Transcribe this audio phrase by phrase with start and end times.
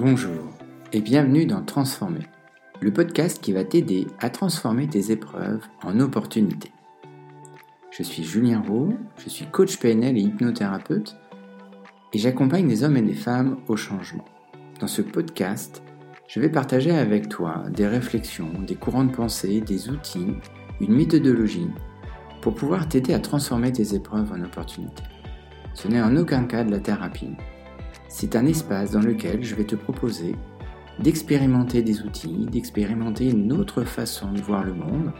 [0.00, 0.44] Bonjour
[0.92, 2.28] et bienvenue dans Transformer,
[2.80, 6.70] le podcast qui va t'aider à transformer tes épreuves en opportunités.
[7.90, 11.16] Je suis Julien Roux, je suis coach PNL et hypnothérapeute
[12.12, 14.24] et j'accompagne des hommes et des femmes au changement.
[14.78, 15.82] Dans ce podcast,
[16.28, 20.36] je vais partager avec toi des réflexions, des courants de pensée, des outils,
[20.80, 21.70] une méthodologie
[22.40, 25.02] pour pouvoir t'aider à transformer tes épreuves en opportunités.
[25.74, 27.34] Ce n'est en aucun cas de la thérapie,
[28.08, 30.34] c'est un espace dans lequel je vais te proposer
[30.98, 35.12] d'expérimenter des outils, d'expérimenter une autre façon de voir le monde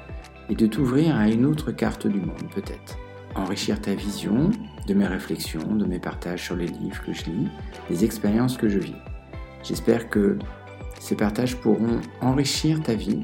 [0.49, 2.99] et de t'ouvrir à une autre carte du monde peut-être.
[3.35, 4.51] Enrichir ta vision
[4.87, 7.49] de mes réflexions, de mes partages sur les livres que je lis,
[7.89, 8.97] des expériences que je vis.
[9.63, 10.39] J'espère que
[10.99, 13.23] ces partages pourront enrichir ta vie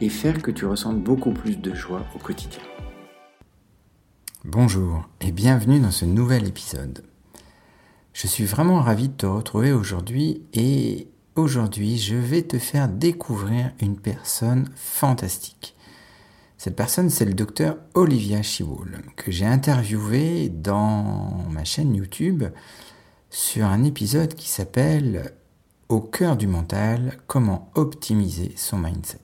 [0.00, 2.62] et faire que tu ressentes beaucoup plus de joie au quotidien.
[4.44, 7.09] Bonjour et bienvenue dans ce nouvel épisode.
[8.12, 13.70] Je suis vraiment ravi de te retrouver aujourd'hui et aujourd'hui je vais te faire découvrir
[13.80, 15.76] une personne fantastique.
[16.58, 22.44] Cette personne c'est le docteur Olivia Chiwol que j'ai interviewé dans ma chaîne YouTube
[23.30, 25.32] sur un épisode qui s'appelle
[25.88, 29.20] Au cœur du mental, comment optimiser son mindset.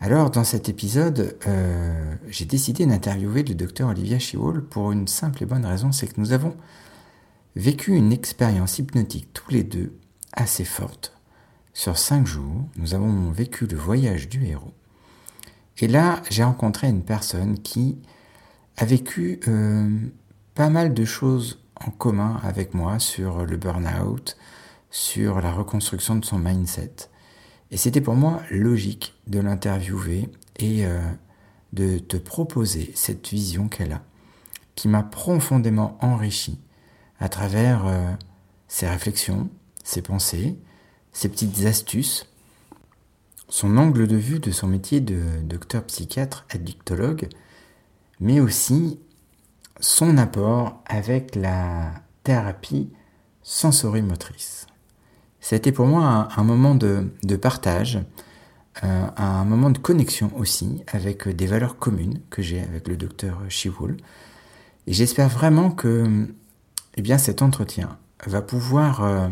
[0.00, 5.42] Alors dans cet épisode, euh, j'ai décidé d'interviewer le docteur Olivia Chiwol pour une simple
[5.42, 6.56] et bonne raison, c'est que nous avons
[7.56, 9.98] vécu une expérience hypnotique tous les deux
[10.32, 11.16] assez forte.
[11.72, 14.74] Sur cinq jours, nous avons vécu le voyage du héros.
[15.78, 17.98] Et là, j'ai rencontré une personne qui
[18.76, 19.88] a vécu euh,
[20.54, 24.36] pas mal de choses en commun avec moi sur le burn-out,
[24.90, 27.08] sur la reconstruction de son mindset.
[27.70, 31.00] Et c'était pour moi logique de l'interviewer et euh,
[31.72, 34.02] de te proposer cette vision qu'elle a,
[34.74, 36.58] qui m'a profondément enrichi
[37.20, 38.10] à travers euh,
[38.66, 39.50] ses réflexions,
[39.84, 40.58] ses pensées,
[41.12, 42.26] ses petites astuces,
[43.48, 47.28] son angle de vue de son métier de docteur psychiatre addictologue,
[48.20, 48.98] mais aussi
[49.80, 51.92] son apport avec la
[52.22, 52.90] thérapie
[53.42, 54.66] sensorimotrice.
[55.40, 57.98] C'était pour moi un, moment de, partage,
[58.84, 63.40] euh, un moment de connexion aussi avec des valeurs communes que j'ai avec le docteur
[63.48, 63.96] Chivoul.
[64.86, 66.28] Et j'espère vraiment que
[66.96, 69.28] eh bien cet entretien va pouvoir euh,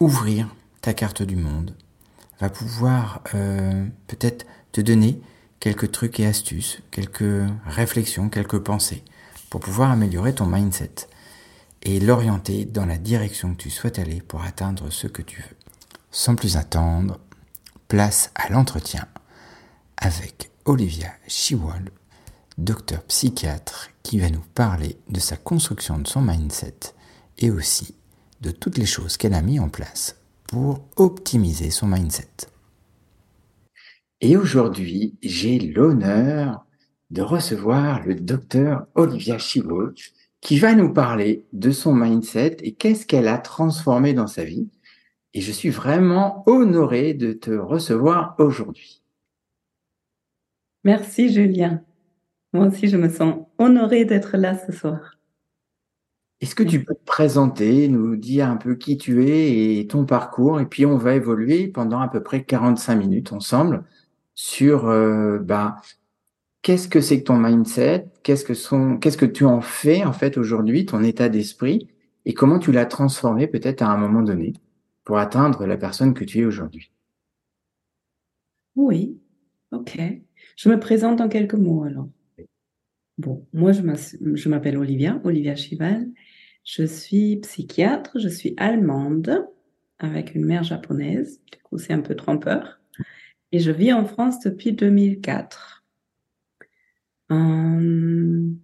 [0.00, 1.74] ouvrir ta carte du monde,
[2.40, 5.20] va pouvoir euh, peut-être te donner
[5.60, 9.02] quelques trucs et astuces, quelques réflexions, quelques pensées
[9.50, 11.08] pour pouvoir améliorer ton mindset
[11.82, 15.56] et l'orienter dans la direction que tu souhaites aller pour atteindre ce que tu veux.
[16.10, 17.18] Sans plus attendre,
[17.88, 19.06] place à l'entretien
[19.96, 21.90] avec Olivia Chiwal,
[22.58, 26.94] docteur psychiatre qui va nous parler de sa construction de son mindset
[27.38, 27.96] et aussi
[28.40, 32.46] de toutes les choses qu'elle a mis en place pour optimiser son mindset.
[34.20, 36.64] Et aujourd'hui, j'ai l'honneur
[37.10, 39.90] de recevoir le docteur Olivia Chivo
[40.40, 44.68] qui va nous parler de son mindset et qu'est-ce qu'elle a transformé dans sa vie.
[45.34, 49.02] Et je suis vraiment honoré de te recevoir aujourd'hui.
[50.84, 51.82] Merci Julien.
[52.56, 55.18] Moi aussi, je me sens honorée d'être là ce soir.
[56.40, 60.06] Est-ce que tu peux te présenter, nous dire un peu qui tu es et ton
[60.06, 63.84] parcours, et puis on va évoluer pendant à peu près 45 minutes ensemble
[64.34, 65.76] sur euh, bah,
[66.62, 70.38] qu'est-ce que c'est que ton mindset, qu'est-ce que qu'est-ce que tu en fais en fait
[70.38, 71.88] aujourd'hui, ton état d'esprit,
[72.24, 74.54] et comment tu l'as transformé peut-être à un moment donné
[75.04, 76.90] pour atteindre la personne que tu es aujourd'hui?
[78.76, 79.20] Oui,
[79.72, 80.00] ok.
[80.56, 82.08] Je me présente en quelques mots alors.
[83.18, 86.06] Bon, moi, je m'appelle Olivia, Olivia Chival.
[86.64, 89.46] Je suis psychiatre, je suis allemande
[89.98, 91.40] avec une mère japonaise.
[91.50, 92.80] Du coup, c'est un peu trompeur.
[93.52, 95.84] Et je vis en France depuis 2004.
[97.30, 98.58] Hum,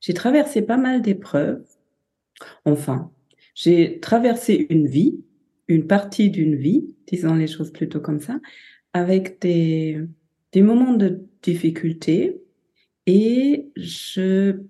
[0.00, 1.64] j'ai traversé pas mal d'épreuves.
[2.64, 3.10] Enfin,
[3.54, 5.24] j'ai traversé une vie,
[5.68, 8.40] une partie d'une vie, disons les choses plutôt comme ça,
[8.92, 10.00] avec des,
[10.52, 12.40] des moments de difficulté,
[13.06, 14.60] et je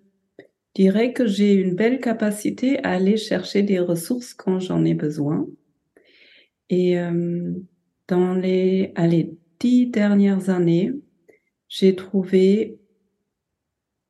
[0.74, 5.46] dirais que j'ai une belle capacité à aller chercher des ressources quand j'en ai besoin.
[6.68, 7.52] Et euh,
[8.08, 10.92] dans les allez, dix dernières années,
[11.68, 12.78] j'ai trouvé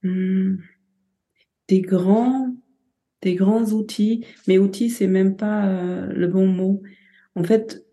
[0.03, 0.57] hmm,
[1.69, 2.55] des grands
[3.23, 4.25] des grands outils.
[4.47, 6.83] Mais outils, c'est même pas euh, le bon mot.
[7.35, 7.85] En fait,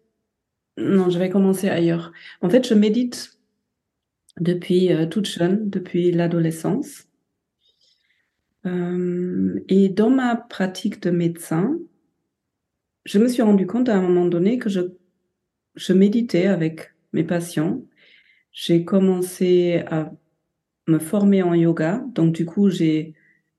[0.77, 2.11] non, je vais commencer ailleurs.
[2.41, 3.36] En fait, je médite
[4.39, 7.07] depuis euh, toute jeune, depuis l'adolescence.
[8.65, 11.77] Euh, et dans ma pratique de médecin,
[13.05, 14.81] je me suis rendu compte à un moment donné que je,
[15.75, 17.81] je méditais avec mes patients.
[18.51, 20.11] J'ai commencé à
[20.87, 22.03] me former en yoga.
[22.13, 23.13] Donc, du coup, j'ai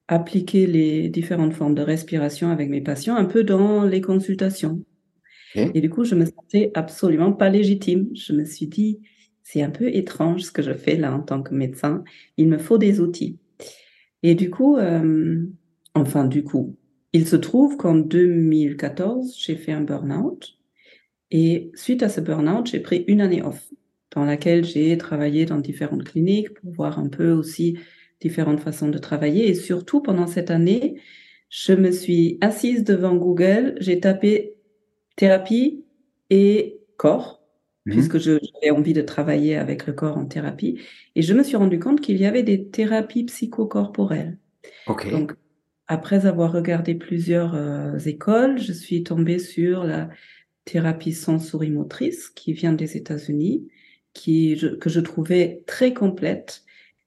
[0.08, 4.82] appliqué les différentes formes de respiration avec mes patients, un peu dans les consultations.
[5.54, 8.08] Et du coup, je me sentais absolument pas légitime.
[8.14, 9.00] Je me suis dit,
[9.50, 12.04] c'est un peu étrange ce que je fais là en tant que médecin.
[12.36, 13.38] Il me faut des outils.
[14.22, 15.42] Et du coup, euh,
[15.94, 16.76] enfin, du coup,
[17.14, 20.58] il se trouve qu'en 2014, j'ai fait un burn-out.
[21.30, 23.72] Et suite à ce burn-out, j'ai pris une année off
[24.14, 27.78] dans laquelle j'ai travaillé dans différentes cliniques pour voir un peu aussi
[28.20, 29.48] différentes façons de travailler.
[29.48, 31.00] Et surtout, pendant cette année,
[31.48, 34.56] je me suis assise devant Google, j'ai tapé
[35.16, 35.86] thérapie
[36.28, 37.38] et corps,
[37.88, 37.94] mhm.
[37.94, 40.81] puisque j'avais envie de travailler avec le corps en thérapie.
[41.14, 44.38] Et je me suis rendu compte qu'il y avait des thérapies psychocorporelles.
[45.11, 45.35] Donc,
[45.87, 50.11] après avoir regardé plusieurs euh, écoles, je suis tombée sur la
[50.64, 53.69] thérapie sensorimotrice qui vient des États-Unis,
[54.12, 56.64] qui que je trouvais très complète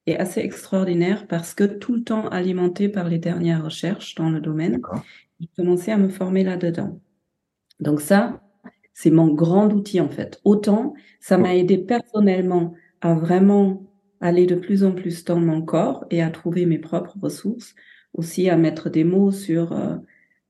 [0.08, 4.40] et assez extraordinaire parce que tout le temps alimentée par les dernières recherches dans le
[4.40, 4.82] domaine,
[5.40, 7.00] j'ai commencé à me former là-dedans.
[7.80, 8.42] Donc ça,
[8.94, 10.40] c'est mon grand outil en fait.
[10.44, 13.84] Autant ça m'a aidé personnellement à vraiment
[14.22, 17.76] aller de plus en plus dans mon corps et à trouver mes propres ressources,
[18.14, 19.96] aussi à mettre des mots sur euh,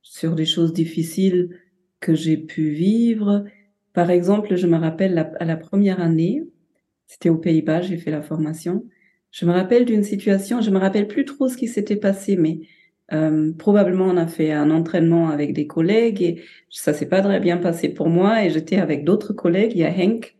[0.01, 1.57] sur des choses difficiles
[1.99, 3.45] que j'ai pu vivre.
[3.93, 6.43] Par exemple, je me rappelle à la première année,
[7.07, 8.85] c'était aux Pays-Bas, j'ai fait la formation.
[9.31, 12.61] Je me rappelle d'une situation, je me rappelle plus trop ce qui s'était passé, mais
[13.13, 17.39] euh, probablement on a fait un entraînement avec des collègues et ça s'est pas très
[17.39, 19.73] bien passé pour moi et j'étais avec d'autres collègues.
[19.73, 20.37] Il y a Henk,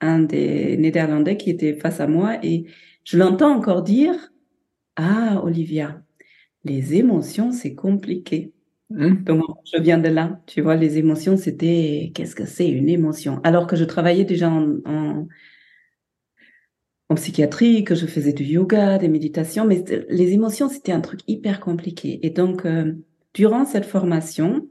[0.00, 2.66] un des Néderlandais qui était face à moi et
[3.04, 4.32] je l'entends encore dire
[4.96, 6.02] Ah, Olivia,
[6.64, 8.52] les émotions c'est compliqué.
[8.90, 9.24] Mmh.
[9.24, 13.40] Donc je viens de là, tu vois, les émotions c'était qu'est-ce que c'est une émotion?
[13.44, 15.26] Alors que je travaillais déjà en en
[17.14, 21.60] psychiatrie, que je faisais du yoga, des méditations, mais les émotions, c'était un truc hyper
[21.60, 22.20] compliqué.
[22.22, 22.92] Et donc, euh,
[23.34, 24.68] durant cette formation,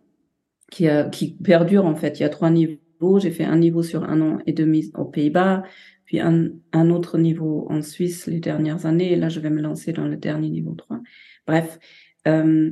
[0.71, 3.19] qui, qui perdure en fait, il y a trois niveaux.
[3.19, 5.63] J'ai fait un niveau sur un an et demi aux Pays-Bas,
[6.05, 9.13] puis un, un, autre niveau en Suisse les dernières années.
[9.13, 10.99] Et là, je vais me lancer dans le dernier niveau 3.
[11.45, 11.79] Bref,
[12.27, 12.71] euh,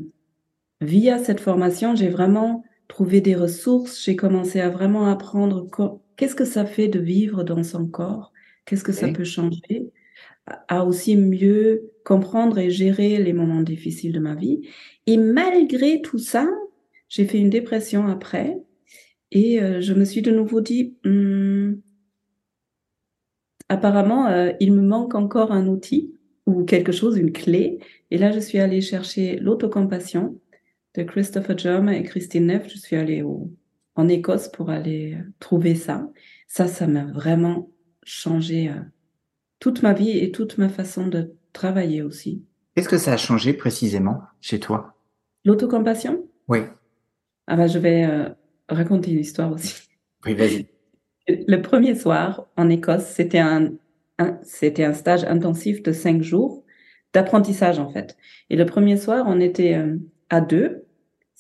[0.82, 4.04] via cette formation, j'ai vraiment trouvé des ressources.
[4.04, 5.70] J'ai commencé à vraiment apprendre
[6.18, 8.32] qu'est-ce que ça fait de vivre dans son corps?
[8.66, 9.92] Qu'est-ce que ça peut changer?
[10.68, 14.62] À aussi mieux comprendre et gérer les moments difficiles de ma vie.
[15.08, 16.48] Et malgré tout ça,
[17.10, 18.58] j'ai fait une dépression après
[19.32, 21.76] et euh, je me suis de nouveau dit, «Hmm,
[23.70, 26.14] apparemment, euh, il me manque encore un outil
[26.46, 27.80] ou quelque chose, une clé.
[28.12, 30.40] Et là, je suis allée chercher l'autocompassion
[30.94, 32.70] de Christopher Germer et Christine Neff.
[32.70, 33.24] Je suis allée
[33.96, 36.10] en Écosse pour aller trouver ça.
[36.48, 37.70] Ça, ça m'a vraiment
[38.06, 38.80] changé euh,
[39.60, 42.46] toute ma vie et toute ma façon de travailler aussi.
[42.76, 44.96] Qu'est-ce que ça a changé précisément chez toi?
[45.44, 46.26] L'autocompassion?
[46.48, 46.60] Oui.
[47.48, 48.30] Ah bah, je vais euh,
[48.70, 49.90] raconter une histoire aussi.
[50.26, 50.68] Oui, vas-y.
[51.28, 53.72] Le premier soir en Écosse, c'était un,
[54.44, 56.64] c'était un stage intensif de cinq jours
[57.14, 58.16] d'apprentissage en fait.
[58.50, 59.98] Et le premier soir, on était euh,
[60.30, 60.85] à deux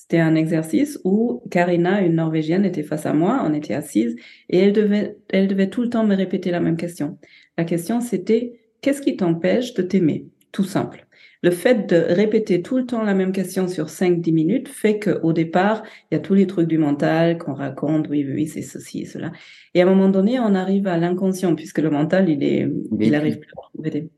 [0.07, 4.15] c'était un exercice où Karina, une Norvégienne, était face à moi, on était assises,
[4.49, 7.17] et elle devait, elle devait tout le temps me répéter la même question.
[7.57, 10.27] La question, c'était qu'est-ce qui t'empêche de t'aimer?
[10.51, 11.07] Tout simple.
[11.41, 15.33] Le fait de répéter tout le temps la même question sur 5-10 minutes fait qu'au
[15.33, 15.81] départ,
[16.11, 19.05] il y a tous les trucs du mental qu'on raconte, oui, oui, c'est ceci et
[19.05, 19.31] cela.
[19.73, 22.69] Et à un moment donné, on arrive à l'inconscient, puisque le mental, il est,
[22.99, 24.11] il arrive plus à trouver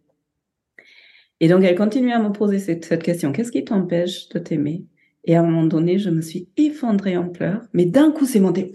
[1.39, 3.31] Et donc, elle continue à me poser cette, cette question.
[3.31, 4.83] Qu'est-ce qui t'empêche de t'aimer?
[5.27, 8.39] Et à un moment donné, je me suis effondrée en pleurs, mais d'un coup, c'est
[8.39, 8.73] monté.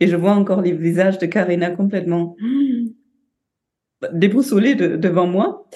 [0.00, 2.36] Et je vois encore les visages de Karina complètement
[4.12, 5.68] déboussolés devant moi.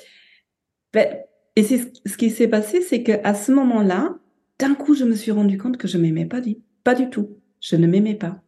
[0.93, 1.19] Ben,
[1.55, 4.19] et ce qui s'est passé, c'est qu'à ce moment-là,
[4.59, 7.39] d'un coup, je me suis rendu compte que je m'aimais pas du, pas du tout.
[7.61, 8.43] Je ne m'aimais pas.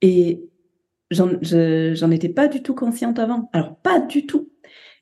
[0.00, 0.48] Et
[1.10, 3.50] j'en étais pas du tout consciente avant.
[3.52, 4.52] Alors, pas du tout.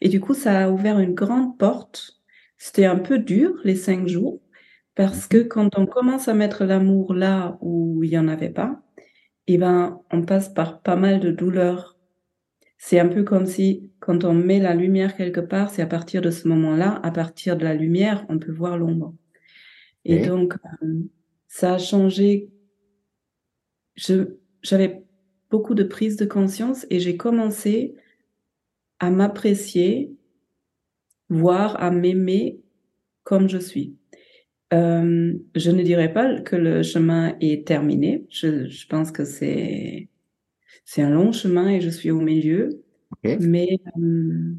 [0.01, 2.19] Et du coup, ça a ouvert une grande porte.
[2.57, 4.41] C'était un peu dur, les cinq jours.
[4.99, 8.83] Parce que quand on commence à mettre l'amour là où il n'y en avait pas,
[9.47, 11.97] eh ben, on passe par pas mal de douleurs.
[12.79, 16.21] C'est un peu comme si, quand on met la lumière quelque part, c'est à partir
[16.21, 19.15] de ce moment-là, à partir de la lumière, on peut voir l'ombre.
[20.05, 20.95] Et donc, euh,
[21.47, 22.51] ça a changé.
[24.63, 25.05] J'avais
[25.49, 27.95] beaucoup de prise de conscience et j'ai commencé
[28.99, 30.13] à m'apprécier,
[31.29, 32.61] voire à m'aimer
[33.23, 33.98] comme je suis.
[34.75, 38.27] Euh, je ne dirais pas que le chemin est terminé.
[38.31, 40.09] Je, je pense que c'est
[40.85, 42.83] c'est un long chemin et je suis au milieu.
[43.23, 44.55] Mais euh,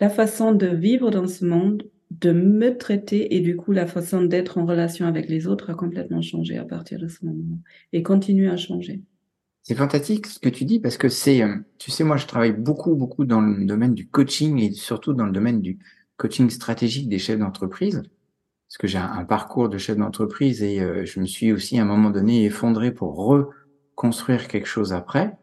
[0.00, 4.22] la façon de vivre dans ce monde, de me traiter et du coup la façon
[4.22, 7.60] d'être en relation avec les autres a complètement changé à partir de ce moment
[7.92, 9.02] et continue à changer.
[9.62, 12.52] C'est fantastique ce que tu dis parce que c'est, euh, tu sais, moi je travaille
[12.52, 15.78] beaucoup, beaucoup dans le domaine du coaching et surtout dans le domaine du
[16.16, 18.02] coaching stratégique des chefs d'entreprise.
[18.70, 21.82] Parce que j'ai un, parcours de chef d'entreprise et euh, je me suis aussi à
[21.82, 25.36] un moment donné effondré pour reconstruire quelque chose après.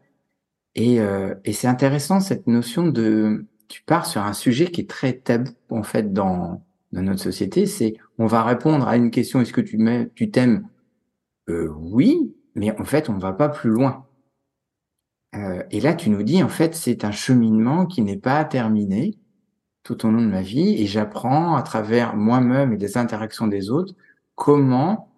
[0.74, 4.90] Et, euh, et c'est intéressant cette notion de, tu pars sur un sujet qui est
[4.90, 7.66] très tabou en fait dans, dans notre société.
[7.66, 9.78] C'est, on va répondre à une question est-ce que tu
[10.14, 10.66] tu t'aimes?
[11.50, 14.08] Euh, Oui, mais en fait on va pas plus loin.
[15.34, 19.18] Euh, et là, tu nous dis, en fait, c'est un cheminement qui n'est pas terminé
[19.88, 23.70] tout au long de ma vie et j'apprends à travers moi-même et des interactions des
[23.70, 23.94] autres
[24.34, 25.08] comment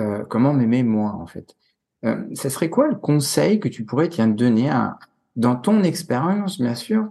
[0.00, 1.56] euh, comment m'aimer moi, en fait.
[2.04, 4.98] Euh, ça serait quoi le conseil que tu pourrais tiens, donner à,
[5.36, 7.08] dans ton expérience, bien sûr,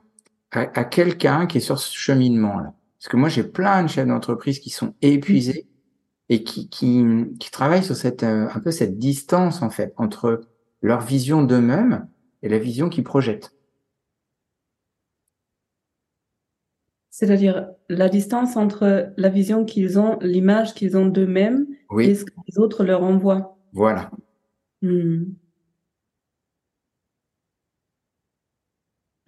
[0.51, 2.73] à, à quelqu'un qui est sur ce cheminement-là?
[2.99, 5.67] Parce que moi, j'ai plein de chefs d'entreprise qui sont épuisés
[6.27, 7.05] et qui, qui,
[7.39, 10.41] qui travaillent sur cette, euh, un peu cette distance, en fait, entre
[10.81, 12.07] leur vision d'eux-mêmes
[12.43, 13.54] et la vision qu'ils projettent.
[17.17, 21.65] C'est-à-dire la distance entre la vision qu'ils ont, l'image qu'ils ont d'eux-mêmes
[21.97, 23.57] et ce que les autres leur envoient.
[23.71, 24.11] Voilà.
[24.81, 25.23] Hmm.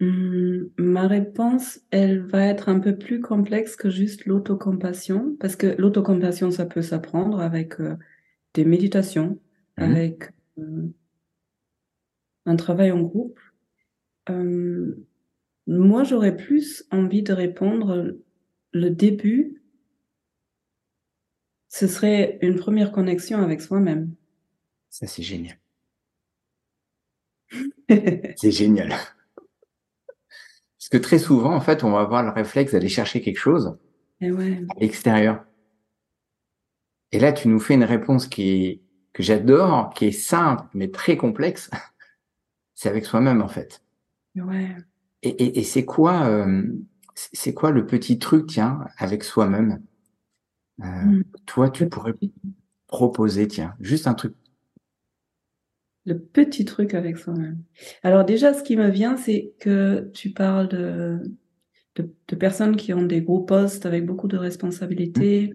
[0.00, 0.66] Hmm.
[0.76, 6.50] Ma réponse, elle va être un peu plus complexe que juste l'autocompassion, parce que l'autocompassion,
[6.50, 7.96] ça peut s'apprendre avec euh,
[8.52, 9.40] des méditations,
[9.78, 9.82] mmh.
[9.82, 10.92] avec euh,
[12.44, 13.40] un travail en groupe.
[14.28, 15.07] Euh,
[15.68, 18.16] moi, j'aurais plus envie de répondre
[18.72, 19.62] le début,
[21.68, 24.14] ce serait une première connexion avec soi-même.
[24.88, 25.58] Ça, c'est génial.
[28.36, 28.88] c'est génial.
[28.88, 33.76] Parce que très souvent, en fait, on va avoir le réflexe d'aller chercher quelque chose
[34.22, 34.64] Et ouais.
[34.74, 35.44] à l'extérieur.
[37.12, 38.82] Et là, tu nous fais une réponse qui est,
[39.12, 41.70] que j'adore, qui est simple, mais très complexe
[42.74, 43.82] c'est avec soi-même en fait.
[44.36, 44.76] Ouais.
[45.22, 46.62] Et, et, et c'est quoi, euh,
[47.14, 49.82] c'est quoi le petit truc, tiens, avec soi-même?
[50.80, 51.24] Euh, mmh.
[51.46, 52.14] Toi, tu pourrais
[52.86, 54.34] proposer, tiens, juste un truc.
[56.04, 57.62] Le petit truc avec soi-même.
[58.02, 61.18] Alors déjà, ce qui me vient, c'est que tu parles de,
[61.96, 65.48] de, de, personnes qui ont des gros postes avec beaucoup de responsabilités.
[65.48, 65.54] Mmh.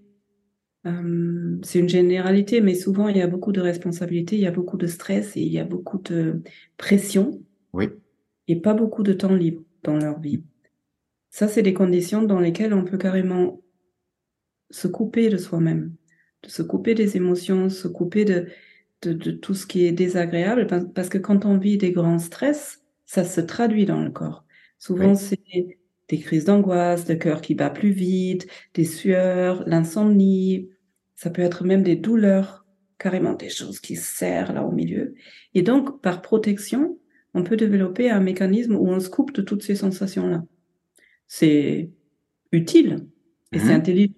[0.85, 4.51] Euh, c'est une généralité, mais souvent il y a beaucoup de responsabilités, il y a
[4.51, 6.41] beaucoup de stress et il y a beaucoup de
[6.75, 7.41] pression.
[7.71, 7.89] Oui.
[8.47, 10.43] Et pas beaucoup de temps libre dans leur vie.
[11.29, 13.61] Ça, c'est des conditions dans lesquelles on peut carrément
[14.69, 15.95] se couper de soi-même,
[16.43, 18.47] de se couper des émotions, se couper de,
[19.01, 22.81] de, de, tout ce qui est désagréable, parce que quand on vit des grands stress,
[23.05, 24.45] ça se traduit dans le corps.
[24.77, 25.17] Souvent, oui.
[25.17, 25.77] c'est
[26.09, 30.69] des crises d'angoisse, le cœur qui bat plus vite, des sueurs, l'insomnie,
[31.15, 32.65] ça peut être même des douleurs,
[32.97, 35.15] carrément des choses qui serrent là au milieu.
[35.53, 36.97] Et donc, par protection,
[37.33, 40.43] on peut développer un mécanisme où on se coupe de toutes ces sensations-là.
[41.27, 41.89] C'est
[42.51, 43.07] utile
[43.51, 43.61] et mmh.
[43.61, 44.13] c'est intelligent.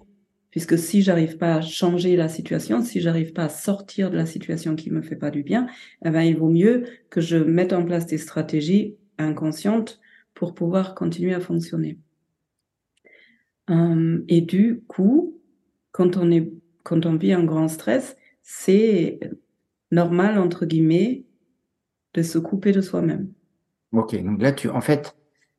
[0.52, 4.26] Puisque si j'arrive pas à changer la situation, si j'arrive pas à sortir de la
[4.26, 5.68] situation qui me fait pas du bien,
[6.06, 10.00] eh ben, il vaut mieux que je mette en place des stratégies inconscientes
[10.34, 12.00] pour pouvoir continuer à fonctionner.
[13.68, 15.42] Hum, et du coup,
[15.92, 16.52] quand on est
[16.84, 19.20] quand on vit un grand stress, c'est
[19.92, 21.25] normal, entre guillemets,
[22.16, 23.32] de se couper de soi-même.
[23.92, 25.16] Ok, donc là, tu, en fait,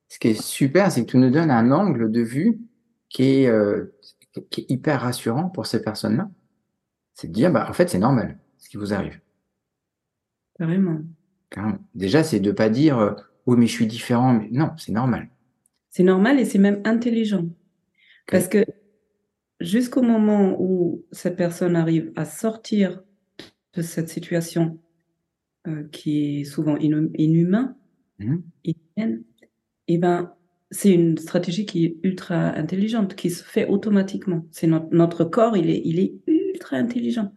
[0.08, 2.58] ce qui est super, c'est que tu nous donnes un angle de vue
[3.08, 3.94] qui est, euh,
[4.50, 6.28] qui est hyper rassurant pour ces personnes-là.
[7.14, 9.20] C'est de dire, bah, en fait, c'est normal ce qui vous arrive.
[10.58, 10.98] Carrément.
[11.50, 11.78] Carrément.
[11.94, 13.12] Déjà, c'est de pas dire, euh,
[13.46, 14.32] oui, mais je suis différent.
[14.32, 15.28] Mais non, c'est normal.
[15.90, 17.44] C'est normal et c'est même intelligent.
[17.44, 17.52] Okay.
[18.26, 18.64] Parce que
[19.60, 23.02] jusqu'au moment où cette personne arrive à sortir
[23.74, 24.78] de cette situation
[25.66, 27.76] euh, qui est souvent inhum inhumain,
[28.18, 28.36] mmh.
[28.64, 29.24] inhumaine,
[29.88, 30.32] et eh ben
[30.70, 34.46] c'est une stratégie qui est ultra intelligente, qui se fait automatiquement.
[34.50, 37.32] C'est notre, notre corps, il est, il est ultra intelligent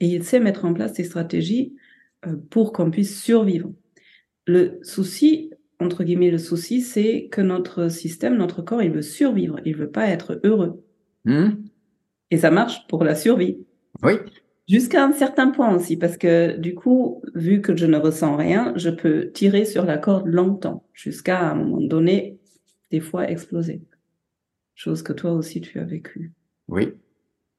[0.00, 1.74] et il sait mettre en place des stratégies
[2.26, 3.72] euh, pour qu'on puisse survivre.
[4.46, 5.50] Le souci,
[5.80, 9.90] entre guillemets, le souci, c'est que notre système, notre corps, il veut survivre, il veut
[9.90, 10.84] pas être heureux.
[11.24, 11.50] Mmh.
[12.30, 13.58] Et ça marche pour la survie.
[14.02, 14.14] Oui.
[14.66, 18.72] Jusqu'à un certain point aussi, parce que du coup, vu que je ne ressens rien,
[18.76, 22.38] je peux tirer sur la corde longtemps, jusqu'à un moment donné,
[22.90, 23.82] des fois exploser.
[24.74, 26.32] Chose que toi aussi tu as vécu.
[26.68, 26.94] Oui.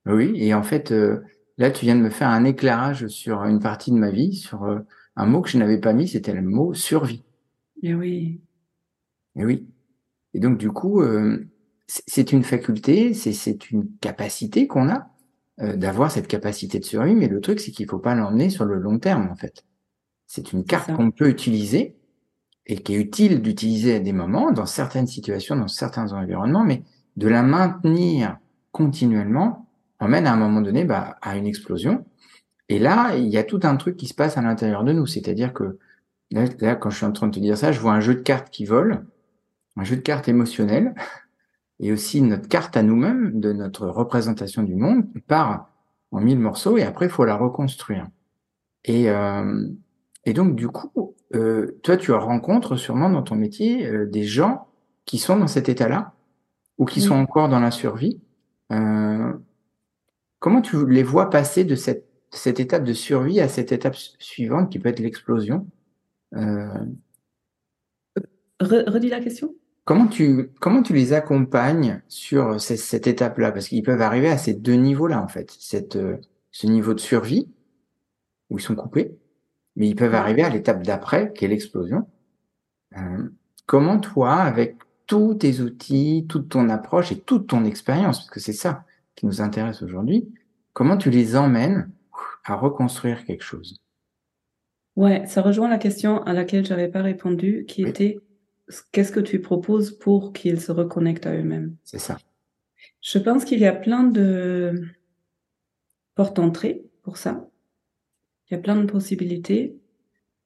[0.07, 1.21] Oui, et en fait, euh,
[1.57, 4.63] là, tu viens de me faire un éclairage sur une partie de ma vie, sur
[4.63, 4.79] euh,
[5.15, 7.23] un mot que je n'avais pas mis, c'était le mot survie.
[7.81, 8.41] Et oui.
[9.35, 9.67] Et oui.
[10.33, 11.45] Et donc, du coup, euh,
[11.87, 15.14] c'est une faculté, c'est une capacité qu'on a
[15.57, 18.75] d'avoir cette capacité de survie, mais le truc, c'est qu'il faut pas l'emmener sur le
[18.75, 19.63] long terme, en fait.
[20.27, 21.95] C'est une carte qu'on peut utiliser
[22.65, 26.83] et qui est utile d'utiliser à des moments, dans certaines situations, dans certains environnements, mais
[27.15, 28.37] de la maintenir
[28.71, 29.69] continuellement
[29.99, 32.05] emmène à un moment donné bah, à une explosion.
[32.67, 35.05] Et là, il y a tout un truc qui se passe à l'intérieur de nous.
[35.05, 35.77] C'est-à-dire que
[36.31, 38.21] là, quand je suis en train de te dire ça, je vois un jeu de
[38.21, 39.05] cartes qui vole,
[39.77, 40.95] un jeu de cartes émotionnel,
[41.79, 45.69] et aussi notre carte à nous-mêmes de notre représentation du monde part
[46.11, 48.07] en mille morceaux et après, il faut la reconstruire.
[48.85, 49.67] Et, euh,
[50.25, 54.67] et donc, du coup, euh, toi, tu rencontres sûrement dans ton métier euh, des gens
[55.05, 56.13] qui sont dans cet état-là
[56.77, 58.21] ou qui sont encore dans la survie.
[58.71, 59.33] Euh,
[60.39, 64.71] comment tu les vois passer de cette, cette étape de survie à cette étape suivante
[64.71, 65.67] qui peut être l'explosion?
[66.35, 66.67] Euh,
[68.61, 69.53] Redis la question.
[69.85, 73.51] Comment tu, comment tu les accompagnes sur cette, cette étape-là?
[73.51, 75.55] Parce qu'ils peuvent arriver à ces deux niveaux-là, en fait.
[75.59, 76.17] Cette, euh,
[76.51, 77.47] ce niveau de survie,
[78.49, 79.15] où ils sont coupés,
[79.75, 82.07] mais ils peuvent arriver à l'étape d'après, qui est l'explosion.
[82.97, 83.29] Euh,
[83.67, 88.39] comment toi, avec tous tes outils, toute ton approche et toute ton expérience, parce que
[88.39, 90.33] c'est ça qui nous intéresse aujourd'hui,
[90.73, 91.91] comment tu les emmènes
[92.43, 93.77] à reconstruire quelque chose?
[94.95, 98.19] Ouais, ça rejoint la question à laquelle j'avais pas répondu, qui était
[98.91, 101.75] qu'est-ce que tu proposes pour qu'ils se reconnectent à eux-mêmes?
[101.83, 102.17] C'est ça.
[103.01, 104.83] Je pense qu'il y a plein de
[106.15, 107.49] portes entrées pour ça.
[108.49, 109.77] Il y a plein de possibilités.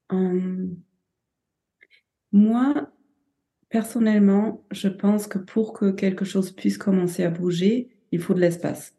[0.10, 0.78] Hum,
[2.32, 2.92] moi,
[3.70, 8.42] personnellement, je pense que pour que quelque chose puisse commencer à bouger, il faut de
[8.42, 8.96] l'espace.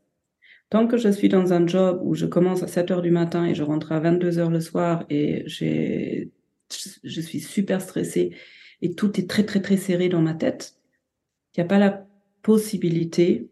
[0.70, 3.44] Tant que je suis dans un job où je commence à 7 heures du matin
[3.44, 6.30] et je rentre à 22 heures le soir et j'ai,
[7.02, 8.36] je suis super stressée
[8.82, 10.76] et tout est très, très, très serré dans ma tête,
[11.54, 12.06] il n'y a pas la
[12.42, 13.50] possibilité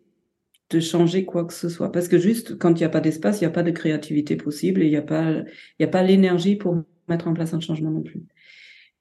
[0.71, 1.93] de changer quoi que ce soit.
[1.93, 4.37] Parce que juste quand il n'y a pas d'espace, il n'y a pas de créativité
[4.37, 5.47] possible et il n'y a pas, il
[5.81, 8.23] y a pas l'énergie pour mettre en place un changement non plus.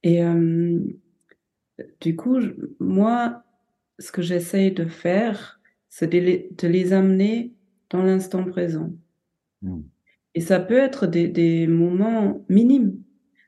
[0.03, 0.79] Et euh,
[2.01, 2.39] du coup,
[2.79, 3.43] moi,
[3.99, 5.59] ce que j'essaye de faire,
[5.89, 7.53] c'est de les, de les amener
[7.89, 8.93] dans l'instant présent.
[9.61, 9.81] Hmm.
[10.35, 13.01] Et ça peut être des, des, moments minimes.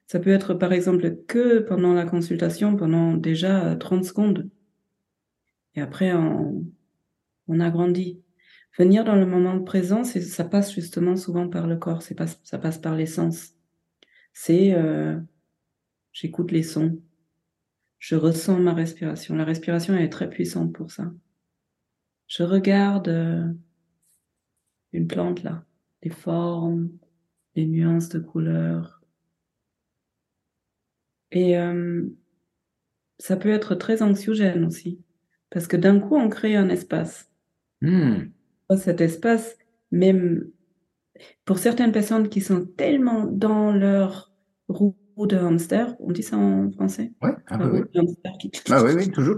[0.10, 4.50] Ça peut être par exemple que pendant la consultation, pendant déjà 30 secondes.
[5.76, 6.65] Et après, on,
[7.48, 8.19] on agrandit.
[8.76, 12.80] Venir dans le moment présent, ça passe justement souvent par le corps, pas, ça passe
[12.80, 13.54] par les sens.
[14.34, 15.19] C'est euh,
[16.12, 17.00] j'écoute les sons,
[18.00, 19.36] je ressens ma respiration.
[19.36, 21.13] La respiration est très puissante pour ça.
[22.26, 23.48] Je regarde euh,
[24.91, 25.63] une plante là,
[26.02, 26.89] les formes,
[27.56, 28.98] les nuances de couleurs.
[31.31, 32.03] Et euh,
[33.19, 35.01] ça peut être très anxiogène aussi,
[35.49, 37.29] parce que d'un coup on crée un espace.
[37.81, 38.29] Hmm.
[38.77, 39.57] Cet espace,
[39.91, 40.49] même
[41.45, 44.31] pour certaines personnes qui sont tellement dans leur
[44.67, 47.11] roue de hamster, on dit ça en français?
[47.21, 47.81] Ouais, ah, oui.
[48.69, 49.37] ah oui, oui, toujours.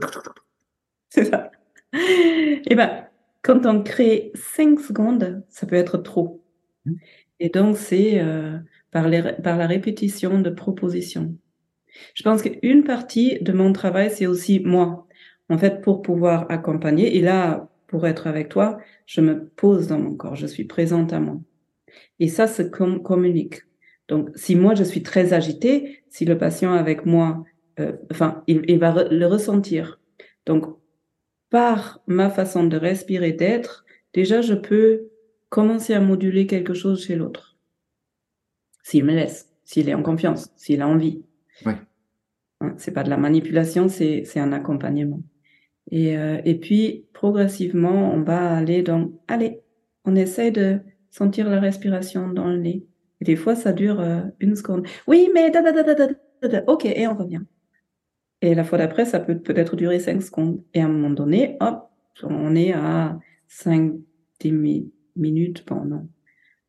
[1.09, 1.51] C'est ça.
[1.93, 3.05] Et eh ben,
[3.41, 6.43] quand on crée 5 secondes, ça peut être trop.
[6.85, 6.95] Hmm.
[7.39, 8.57] Et donc, c'est euh,
[8.91, 9.09] par,
[9.43, 11.35] par la répétition de propositions.
[12.13, 15.07] Je pense qu'une partie de mon travail, c'est aussi moi.
[15.49, 19.99] En fait, pour pouvoir accompagner, et là, pour être avec toi, je me pose dans
[19.99, 21.37] mon corps, je suis présente à moi.
[22.19, 23.63] Et ça se communique.
[24.07, 27.43] Donc, si moi je suis très agitée, si le patient avec moi,
[27.79, 29.99] euh, enfin, il, va le ressentir.
[30.45, 30.65] Donc,
[31.49, 35.09] par ma façon de respirer, d'être, déjà je peux
[35.49, 37.57] commencer à moduler quelque chose chez l'autre.
[38.83, 41.23] S'il me laisse, s'il est en confiance, s'il a envie.
[41.65, 41.73] Oui.
[42.77, 45.21] C'est pas de la manipulation, c'est un accompagnement.
[45.89, 49.61] Et, euh, et puis, progressivement, on va aller dans, allez,
[50.05, 52.85] on essaie de sentir la respiration dans le nez.
[53.19, 54.87] Et des fois, ça dure euh, une seconde.
[55.07, 57.41] Oui, mais da, da, da, ok, et on revient.
[58.41, 60.63] Et la fois d'après, ça peut peut-être durer cinq secondes.
[60.73, 61.89] Et à un moment donné, hop,
[62.23, 63.93] on est à cinq,
[64.39, 64.53] dix
[65.15, 66.07] minutes, bon, non,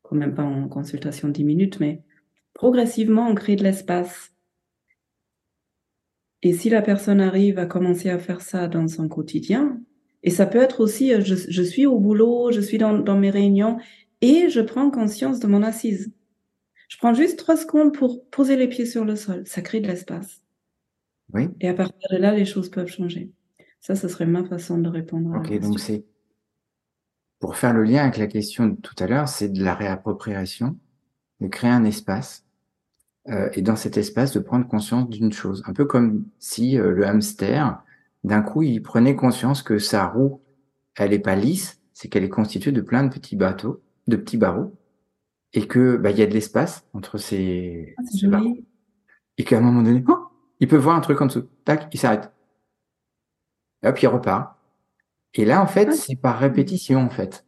[0.03, 2.03] quand même pas en consultation dix minutes, mais
[2.53, 4.32] progressivement, on crée de l'espace
[6.43, 9.79] et si la personne arrive à commencer à faire ça dans son quotidien,
[10.23, 13.77] et ça peut être aussi, euh, je, suis au boulot, je suis dans, mes réunions,
[14.21, 16.11] et je prends conscience de mon assise.
[16.89, 19.43] Je prends juste trois secondes pour poser les pieds sur le sol.
[19.45, 20.41] Ça crée de l'espace.
[21.33, 21.47] Oui.
[21.61, 23.31] Et à partir de là, les choses peuvent changer.
[23.79, 25.35] Ça, ce serait ma façon de répondre.
[25.37, 26.05] Ok, donc c'est
[27.39, 30.77] pour faire le lien avec la question de tout à l'heure, c'est de la réappropriation,
[31.41, 32.42] de créer un espace,
[33.29, 35.63] euh, et dans cet espace de prendre conscience d'une chose.
[35.65, 37.81] Un peu comme si euh, le hamster,
[38.23, 40.41] d'un coup, il prenait conscience que sa roue,
[40.97, 44.37] elle est pas lisse, c'est qu'elle est constituée de plein de petits bateaux, de petits
[44.37, 44.73] barreaux,
[45.53, 48.57] et que bah, il y a de l'espace entre ces, Ah, ces barreaux.
[49.37, 50.17] Et qu'à un moment donné, oh,
[50.59, 51.47] il peut voir un truc en dessous.
[51.65, 52.31] Tac, il s'arrête.
[53.85, 54.57] Hop, il repart.
[55.33, 55.95] Et là, en fait, Ah.
[55.95, 57.45] c'est par répétition, en fait.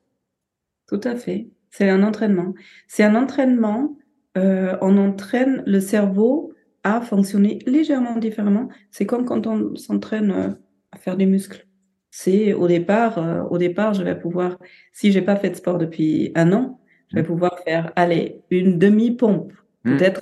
[0.87, 1.47] Tout à fait.
[1.69, 2.53] C'est un entraînement.
[2.87, 3.97] C'est un entraînement.
[4.37, 8.69] Euh, on entraîne le cerveau à fonctionner légèrement différemment.
[8.91, 10.49] C'est comme quand on s'entraîne euh,
[10.91, 11.67] à faire des muscles.
[12.11, 14.57] C'est au départ, euh, au départ, je vais pouvoir,
[14.93, 17.25] si j'ai pas fait de sport depuis un an, je vais Mm.
[17.25, 19.51] pouvoir faire, allez, une demi-pompe,
[19.83, 19.97] Mm.
[19.97, 20.21] peut-être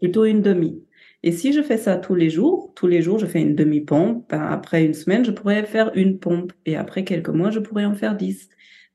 [0.00, 0.82] plutôt une demi.
[1.22, 4.26] Et si je fais ça tous les jours, tous les jours, je fais une demi-pompe,
[4.30, 7.84] ben, après une semaine, je pourrais faire une pompe, et après quelques mois, je pourrais
[7.86, 8.48] en faire dix.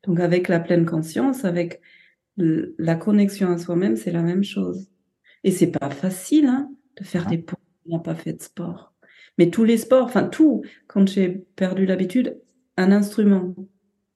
[0.06, 1.82] Donc, avec la pleine conscience, avec
[2.78, 4.90] la connexion à soi-même, c'est la même chose.
[5.44, 7.30] Et c'est pas facile, hein, de faire Non.
[7.30, 8.94] des quand on n'a pas fait de sport.
[9.38, 12.42] Mais tous les sports, enfin tout, quand j'ai perdu l'habitude,
[12.78, 13.56] un instrument.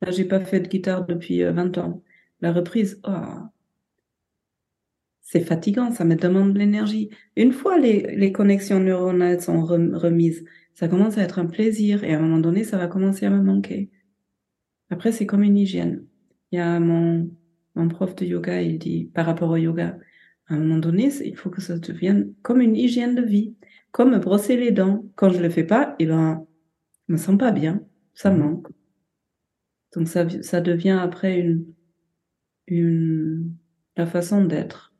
[0.01, 2.03] Là, j'ai pas fait de guitare depuis euh, 20 ans.
[2.41, 3.11] La reprise, oh,
[5.21, 7.09] c'est fatigant, ça me demande de l'énergie.
[7.35, 12.03] Une fois les, les connexions neuronales sont rem- remises, ça commence à être un plaisir
[12.03, 13.89] et à un moment donné, ça va commencer à me manquer.
[14.89, 16.05] Après, c'est comme une hygiène.
[16.51, 17.29] Il y a mon,
[17.75, 19.97] mon prof de yoga, il dit, par rapport au yoga,
[20.47, 23.55] à un moment donné, il faut que ça devienne comme une hygiène de vie,
[23.91, 25.05] comme me brosser les dents.
[25.15, 26.45] Quand je le fais pas, eh ben,
[27.07, 27.81] je me sens pas bien,
[28.13, 28.43] ça me Mhm.
[28.43, 28.67] manque.
[29.95, 31.65] Donc ça, ça devient après une,
[32.67, 33.55] une,
[33.95, 34.93] la façon d'être,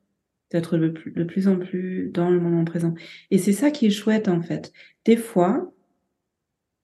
[0.52, 2.94] d'être de plus en plus dans le moment présent.
[3.32, 4.72] Et c'est ça qui est chouette en fait.
[5.06, 5.74] Des fois,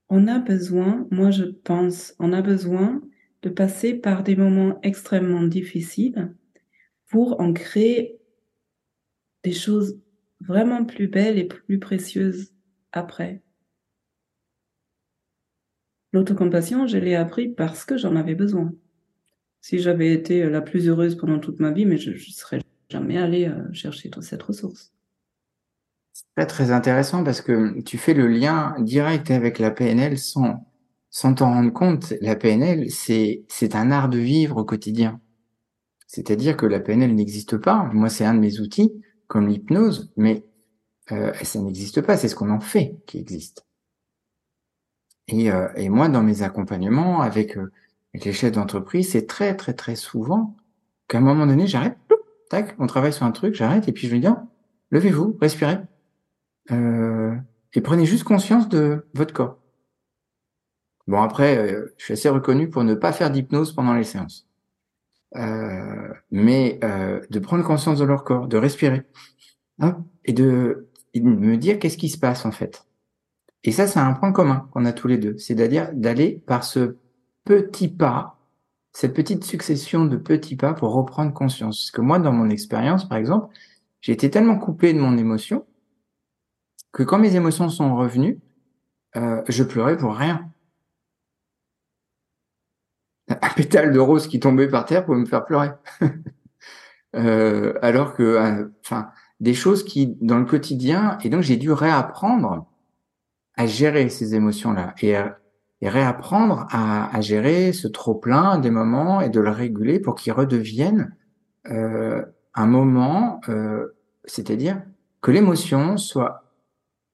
[0.09, 3.01] on a besoin, moi je pense, on a besoin
[3.41, 6.33] de passer par des moments extrêmement difficiles
[7.07, 8.19] pour en créer
[9.43, 9.99] des choses
[10.41, 12.53] vraiment plus belles et plus précieuses
[12.91, 13.41] après.
[16.11, 18.73] L'autocompassion, je l'ai appris parce que j'en avais besoin.
[19.61, 23.17] Si j'avais été la plus heureuse pendant toute ma vie, mais je ne serais jamais
[23.17, 24.91] allée euh, chercher toute cette ressource.
[26.35, 30.68] Très, très intéressant parce que tu fais le lien direct avec la PNL sans,
[31.09, 32.13] sans t'en rendre compte.
[32.21, 33.45] La PNL, c'est,
[33.75, 35.19] un art de vivre au quotidien.
[36.07, 37.89] C'est-à-dire que la PNL n'existe pas.
[37.93, 38.91] Moi, c'est un de mes outils,
[39.27, 40.45] comme l'hypnose, mais
[41.11, 42.17] euh, ça n'existe pas.
[42.17, 43.65] C'est ce qu'on en fait qui existe.
[45.27, 47.71] Et, euh, et moi, dans mes accompagnements avec, euh,
[48.13, 50.57] avec les chefs d'entreprise, c'est très, très, très souvent
[51.07, 51.97] qu'à un moment donné, j'arrête,
[52.49, 54.37] tac, on travaille sur un truc, j'arrête, et puis je lui dis, oh,
[54.89, 55.77] levez-vous, respirez,
[56.71, 59.59] et prenez juste conscience de votre corps.
[61.09, 64.47] Bon, après, euh, je suis assez reconnu pour ne pas faire d'hypnose pendant les séances.
[65.35, 69.01] Euh, mais euh, de prendre conscience de leur corps, de respirer,
[69.79, 72.85] hein, et, de, me dire qu'est-ce qui se passe en fait.
[73.63, 76.97] Et ça, c'est un point commun qu'on a tous les deux, c'est-à-dire d'aller par ce
[77.43, 78.37] petit pas,
[78.93, 81.79] cette petite succession de petits pas pour reprendre conscience.
[81.79, 83.47] Parce que moi, dans mon expérience, par exemple,
[84.01, 85.65] j'ai été tellement coupé de mon émotion
[86.91, 88.39] que quand mes émotions sont revenues,
[89.15, 90.51] je pleurais pour rien.
[93.41, 95.71] Un pétale de rose qui tombait par terre pouvait me faire pleurer.
[97.15, 102.65] euh, alors que, enfin, des choses qui, dans le quotidien, et donc j'ai dû réapprendre
[103.55, 105.15] à gérer ces émotions-là et,
[105.81, 111.15] réapprendre à, gérer ce trop-plein des moments et de le réguler pour qu'il redevienne
[111.69, 114.81] euh, un moment, euh, c'est-à-dire
[115.21, 116.43] que l'émotion soit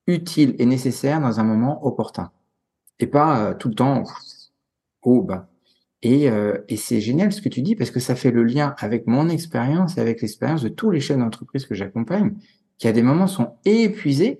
[0.07, 2.31] utile et nécessaire dans un moment opportun
[2.99, 4.03] et pas euh, tout le temps
[5.01, 5.47] haut bas.
[6.05, 8.75] Et, euh, et c'est génial ce que tu dis parce que ça fait le lien
[8.77, 12.35] avec mon expérience et avec l'expérience de tous les chefs d'entreprise que j'accompagne,
[12.77, 14.39] qui à des moments sont épuisés,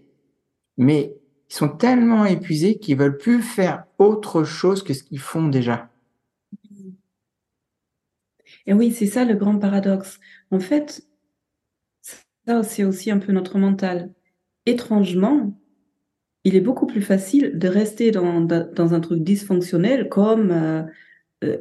[0.77, 1.15] mais
[1.49, 5.89] ils sont tellement épuisés qu'ils veulent plus faire autre chose que ce qu'ils font déjà.
[8.67, 10.19] Et oui, c'est ça le grand paradoxe.
[10.51, 11.07] En fait,
[12.45, 14.13] ça c'est aussi un peu notre mental.
[14.67, 15.59] Étrangement,
[16.43, 20.83] il est beaucoup plus facile de rester dans, dans un truc dysfonctionnel comme euh,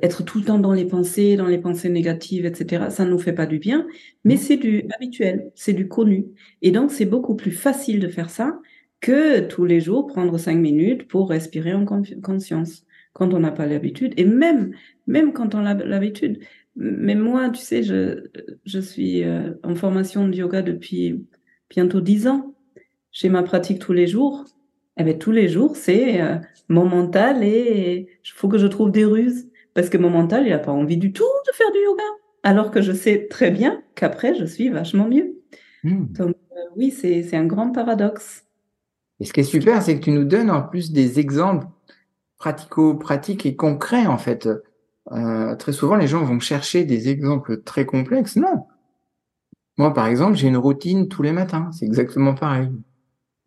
[0.03, 2.87] être tout le temps dans les pensées, dans les pensées négatives, etc.
[2.90, 3.87] Ça ne nous fait pas du bien,
[4.25, 6.27] mais c'est du habituel, c'est du connu.
[6.62, 8.59] Et donc, c'est beaucoup plus facile de faire ça
[9.05, 13.66] que tous les jours prendre cinq minutes pour respirer en conscience quand on n'a pas
[13.66, 14.73] l'habitude et même
[15.07, 16.40] même quand on a l'habitude
[16.75, 18.31] mais moi tu sais je
[18.64, 21.23] je suis euh, en formation de yoga depuis
[21.68, 22.55] bientôt dix ans
[23.12, 24.47] j'ai ma pratique tous les jours
[24.97, 26.37] et bien tous les jours c'est euh,
[26.68, 30.51] mon mental et il faut que je trouve des ruses parce que mon mental, il
[30.51, 32.05] n'a pas envie du tout de faire du yoga.
[32.43, 35.41] Alors que je sais très bien qu'après, je suis vachement mieux.
[35.83, 36.07] Hmm.
[36.13, 38.45] Donc, euh, oui, c'est un grand paradoxe.
[39.21, 41.67] Et ce qui est super, c'est que tu nous donnes en plus des exemples
[42.39, 44.49] pratico-pratiques et concrets, en fait.
[45.13, 48.37] Euh, très souvent, les gens vont chercher des exemples très complexes.
[48.37, 48.67] Non.
[49.77, 51.71] Moi, par exemple, j'ai une routine tous les matins.
[51.73, 52.71] C'est exactement pareil.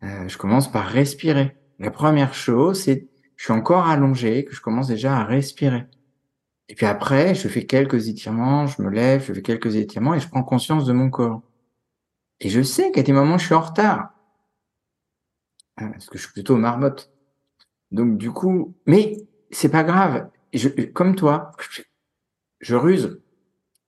[0.02, 1.56] Euh, je commence par respirer.
[1.78, 5.86] La première chose, c'est je suis encore allongé, que je commence déjà à respirer.
[6.68, 10.20] Et puis après, je fais quelques étirements, je me lève, je fais quelques étirements et
[10.20, 11.42] je prends conscience de mon corps.
[12.40, 14.10] Et je sais qu'à des moments, je suis en retard.
[15.80, 17.10] Euh, parce que je suis plutôt marmotte.
[17.90, 19.16] Donc du coup, mais
[19.50, 20.28] c'est pas grave.
[20.94, 21.52] Comme toi,
[22.60, 23.20] je ruse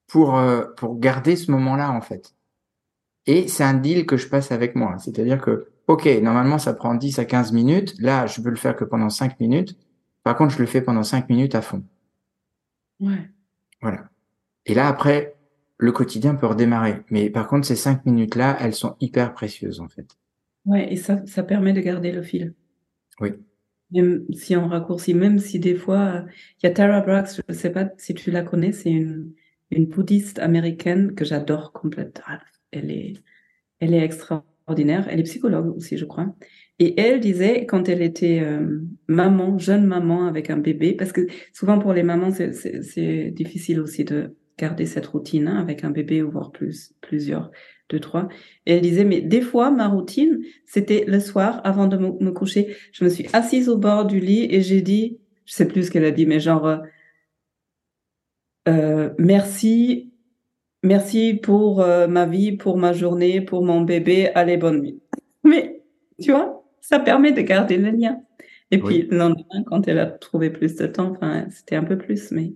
[0.06, 2.34] pour euh, pour garder ce moment-là en fait.
[3.26, 4.96] Et c'est un deal que je passe avec moi.
[4.98, 7.94] C'est-à-dire que, ok, normalement ça prend 10 à 15 minutes.
[7.98, 9.76] Là, je peux le faire que pendant 5 minutes.
[10.22, 11.84] Par contre, je le fais pendant 5 minutes à fond.
[13.00, 13.30] Ouais.
[13.80, 14.10] Voilà.
[14.66, 15.34] Et là, après,
[15.78, 17.02] le quotidien peut redémarrer.
[17.10, 20.06] Mais par contre, ces 5 minutes-là, elles sont hyper précieuses en fait.
[20.66, 22.54] Ouais, et ça, ça permet de garder le fil.
[23.20, 23.30] Oui.
[23.92, 26.24] Même si on raccourcit, même si des fois,
[26.62, 29.32] il y a Tara Brooks, je ne sais pas si tu la connais, c'est une,
[29.70, 32.22] une bouddhiste américaine que j'adore complètement.
[32.26, 33.14] Ah, elle est,
[33.80, 35.08] elle est extraordinaire.
[35.08, 36.34] Elle est psychologue aussi, je crois.
[36.82, 41.26] Et elle disait, quand elle était euh, maman, jeune maman avec un bébé, parce que
[41.52, 46.22] souvent pour les mamans, c'est difficile aussi de garder cette routine hein, avec un bébé
[46.22, 47.50] ou voire plus, plusieurs,
[47.90, 48.28] deux, trois.
[48.64, 52.74] Et elle disait, mais des fois, ma routine, c'était le soir, avant de me, coucher,
[52.92, 55.90] je me suis assise au bord du lit et j'ai dit, je sais plus ce
[55.90, 56.78] qu'elle a dit, mais genre, euh,
[58.68, 60.14] euh merci,
[60.82, 65.02] merci pour ma vie, pour ma journée, pour mon bébé, allez, bonne nuit.
[65.44, 65.82] Mais,
[66.20, 68.20] tu vois, ça permet de garder le lien.
[68.70, 71.98] Et puis, le lendemain, quand elle a trouvé plus de temps, enfin, c'était un peu
[71.98, 72.54] plus, mais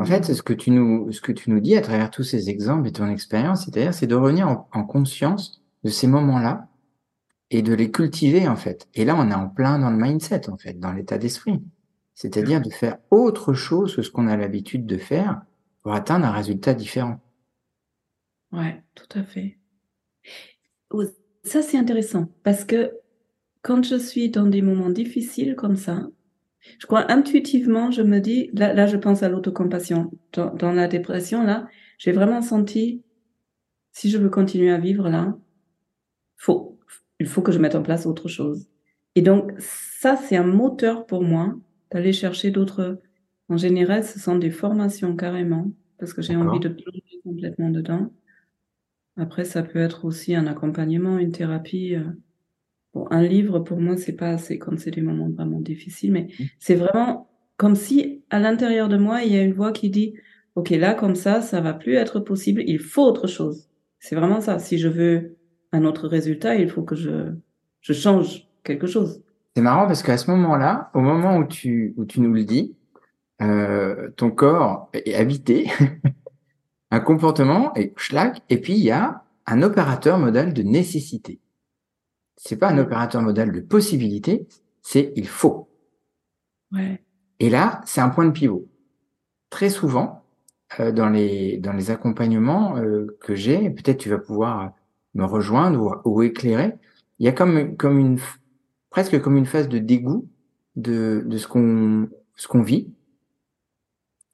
[0.00, 2.48] en fait, ce que tu nous, ce que tu nous dis à travers tous ces
[2.48, 6.68] exemples et ton expérience, c'est-à-dire, c'est de revenir en, conscience de ces moments-là
[7.50, 8.88] et de les cultiver, en fait.
[8.94, 11.62] Et là, on est en plein dans le mindset, en fait, dans l'état d'esprit.
[12.14, 15.42] C'est-à-dire de faire autre chose que ce qu'on a l'habitude de faire
[15.82, 17.20] pour atteindre un résultat différent.
[18.52, 19.58] Ouais, tout à fait.
[21.44, 22.92] Ça, c'est intéressant parce que
[23.62, 26.06] quand je suis dans des moments difficiles comme ça,
[26.78, 30.10] je crois intuitivement, je me dis, là, là je pense à l'autocompassion.
[30.32, 31.66] Dans, dans la dépression, là,
[31.98, 33.02] j'ai vraiment senti,
[33.92, 35.36] si je veux continuer à vivre là,
[36.36, 36.78] faut,
[37.18, 38.68] il faut que je mette en place autre chose.
[39.14, 41.54] Et donc, ça, c'est un moteur pour moi
[41.90, 43.00] d'aller chercher d'autres.
[43.48, 48.12] En général, ce sont des formations carrément, parce que j'ai envie de plonger complètement dedans.
[49.16, 51.94] Après, ça peut être aussi un accompagnement, une thérapie.
[51.94, 52.04] Euh,
[52.92, 56.22] Bon, un livre, pour moi, c'est pas assez quand c'est des moments vraiment difficiles, mais
[56.22, 56.44] mmh.
[56.58, 60.14] c'est vraiment comme si à l'intérieur de moi, il y a une voix qui dit,
[60.56, 63.68] OK, là, comme ça, ça va plus être possible, il faut autre chose.
[64.00, 64.58] C'est vraiment ça.
[64.58, 65.36] Si je veux
[65.72, 67.32] un autre résultat, il faut que je,
[67.80, 69.22] je change quelque chose.
[69.54, 72.74] C'est marrant parce qu'à ce moment-là, au moment où tu, où tu nous le dis,
[73.42, 75.70] euh, ton corps est habité,
[76.90, 81.40] un comportement est schlag, et puis il y a un opérateur modal de nécessité
[82.42, 84.48] c'est pas un opérateur modal de possibilité,
[84.80, 85.68] c'est il faut.
[86.72, 87.02] Ouais.
[87.38, 88.66] Et là, c'est un point de pivot.
[89.50, 90.24] Très souvent,
[90.80, 94.72] euh, dans les dans les accompagnements euh, que j'ai, peut-être tu vas pouvoir
[95.14, 96.72] me rejoindre ou, éclairer.
[97.18, 98.18] Il y a comme comme une
[98.88, 100.26] presque comme une phase de dégoût
[100.76, 102.90] de de ce qu'on ce qu'on vit.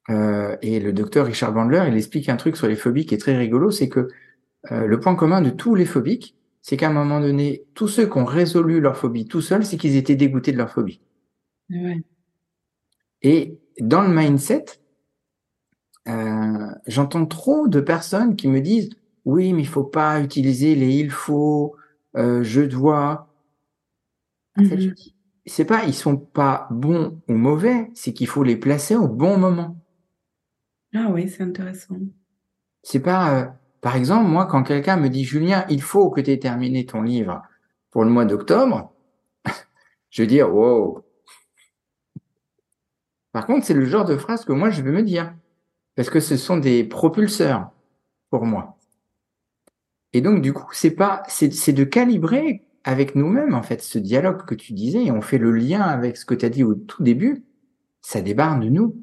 [0.09, 3.19] Euh, et le docteur Richard Bandler, il explique un truc sur les phobies qui est
[3.19, 4.09] très rigolo, c'est que
[4.69, 8.19] le point commun de tous les phobiques, c'est qu'à un moment donné, tous ceux qui
[8.19, 11.01] ont résolu leur phobie tout seuls, c'est qu'ils étaient dégoûtés de leur phobie.
[13.23, 14.65] Et dans le mindset,
[16.09, 18.91] euh, j'entends trop de personnes qui me disent
[19.25, 21.77] oui, mais il faut pas utiliser les il faut,
[22.17, 23.29] euh, je dois.
[24.57, 25.13] Mm-hmm.
[25.47, 29.39] c'est pas ils sont pas bons ou mauvais, c'est qu'il faut les placer au bon
[29.39, 29.77] moment.
[30.97, 31.97] Ah oui, c'est intéressant.
[32.83, 33.47] C'est pas euh,
[33.87, 37.03] par exemple, moi, quand quelqu'un me dit, Julien, il faut que tu aies terminé ton
[37.03, 37.43] livre
[37.91, 38.93] pour le mois d'octobre,
[40.11, 41.05] je vais dire, wow.
[43.31, 45.33] Par contre, c'est le genre de phrase que moi, je veux me dire.
[45.95, 47.71] Parce que ce sont des propulseurs
[48.31, 48.77] pour moi.
[50.13, 54.45] Et donc, du coup, c'est pas, c'est de calibrer avec nous-mêmes, en fait, ce dialogue
[54.47, 56.75] que tu disais, et on fait le lien avec ce que tu as dit au
[56.75, 57.45] tout début.
[58.03, 58.97] Ça débarque de nous.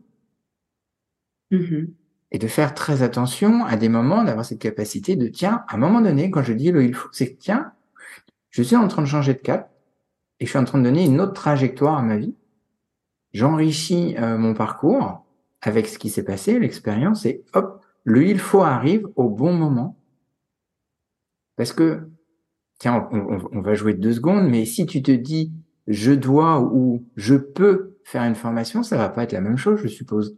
[1.54, 1.88] Mm-hmm
[2.34, 5.78] et de faire très attention à des moments, d'avoir cette capacité de, tiens, à un
[5.78, 7.74] moment donné, quand je dis le il faut, c'est que, tiens,
[8.50, 9.72] je suis en train de changer de cap
[10.40, 12.36] et je suis en train de donner une autre trajectoire à ma vie.
[13.34, 15.26] j'enrichis euh, mon parcours
[15.62, 19.98] avec ce qui s'est passé, l'expérience, et hop, le il faut arrive au bon moment.
[21.56, 22.10] Parce que,
[22.80, 25.54] tiens, on, va jouer deux secondes, mais si tu te dis
[25.88, 29.80] je dois ou je peux faire une formation, ça va pas être la même chose,
[29.82, 30.36] je suppose.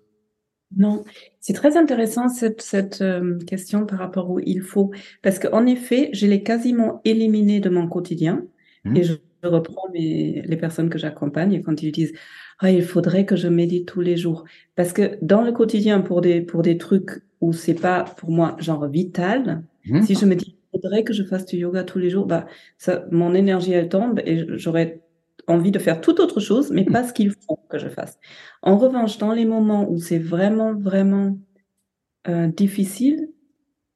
[0.76, 1.04] Non,
[1.40, 6.10] c'est très intéressant cette, cette euh, question par rapport au il faut, parce qu'en effet,
[6.14, 8.46] je l'ai quasiment éliminé de mon quotidien
[8.84, 8.98] mmh.
[8.98, 12.14] et je, reprends mes, les personnes que j'accompagne quand ils disent
[12.60, 14.44] ah, il faudrait que je médite tous les jours,
[14.76, 17.12] parce que dans le quotidien pour des pour des trucs
[17.42, 20.02] où c'est pas pour moi genre vital, mmh.
[20.02, 22.48] si je me dis il faudrait que je fasse du yoga tous les jours, bah
[22.78, 25.05] ça, mon énergie elle tombe et j'aurais
[25.48, 28.18] envie de faire toute autre chose, mais pas ce qu'il faut que je fasse.
[28.62, 31.38] En revanche, dans les moments où c'est vraiment, vraiment
[32.28, 33.30] euh, difficile,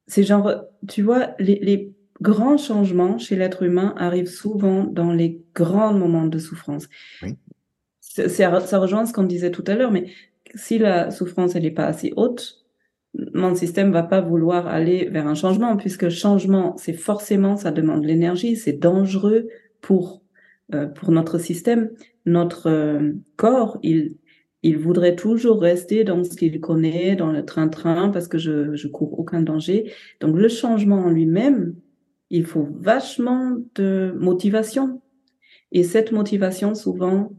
[0.07, 0.51] c'est genre,
[0.87, 6.25] tu vois, les, les grands changements chez l'être humain arrivent souvent dans les grands moments
[6.25, 6.87] de souffrance.
[7.21, 7.35] Oui.
[8.01, 10.07] Ça rejoint ce qu'on disait tout à l'heure, mais
[10.55, 12.65] si la souffrance elle n'est pas assez haute,
[13.13, 18.03] mon système va pas vouloir aller vers un changement, puisque changement, c'est forcément, ça demande
[18.03, 19.47] l'énergie, c'est dangereux
[19.81, 20.21] pour
[20.73, 21.89] euh, pour notre système,
[22.25, 24.17] notre euh, corps, il,
[24.63, 28.87] il voudrait toujours rester dans ce qu'il connaît, dans le train-train, parce que je, je
[28.87, 29.91] cours aucun danger.
[30.19, 31.75] Donc le changement en lui-même,
[32.29, 35.01] il faut vachement de motivation.
[35.71, 37.31] Et cette motivation, souvent,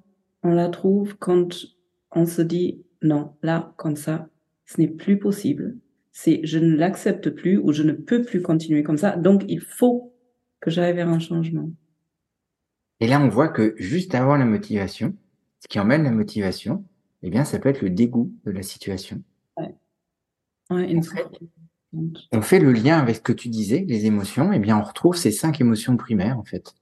[0.43, 1.67] on la trouve quand
[2.13, 4.29] on se dit, non, là, comme ça,
[4.67, 5.77] ce n'est plus possible.
[6.13, 9.17] C'est, je ne l'accepte plus ou je ne peux plus continuer comme ça.
[9.17, 10.13] Donc, il faut
[10.61, 11.71] que j'aille vers un changement.
[13.01, 15.17] Et là, on voit que juste avant la motivation,
[15.61, 16.85] ce qui emmène la motivation,
[17.23, 19.23] eh bien, ça peut être le dégoût de la situation.
[19.57, 19.75] Ouais.
[20.71, 21.27] Ouais, fait,
[22.33, 24.53] on fait le lien avec ce que tu disais, les émotions.
[24.53, 26.75] Eh bien, on retrouve ces cinq émotions primaires, en fait.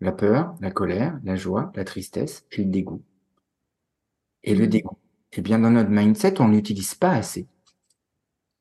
[0.00, 3.02] La peur, la colère, la joie, la tristesse et le dégoût.
[4.44, 4.70] Et le mmh.
[4.70, 4.98] dégoût,
[5.32, 7.46] eh bien, dans notre mindset, on n'utilise pas assez.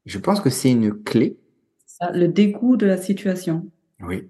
[0.05, 1.37] Je pense que c'est une clé.
[1.85, 3.69] Ça, le dégoût de la situation.
[4.01, 4.29] Oui.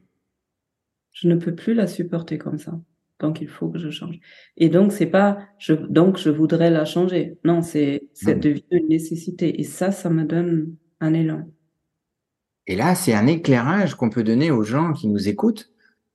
[1.16, 2.80] Je ne peux plus la supporter comme ça.
[3.20, 4.20] Donc il faut que je change.
[4.58, 7.40] Et donc c'est pas je donc je voudrais la changer.
[7.46, 11.48] Non, c'est c'est devenu une nécessité et ça ça me donne un élan.
[12.68, 15.72] Et là, c'est un éclairage qu'on peut donner aux gens qui nous écoutent.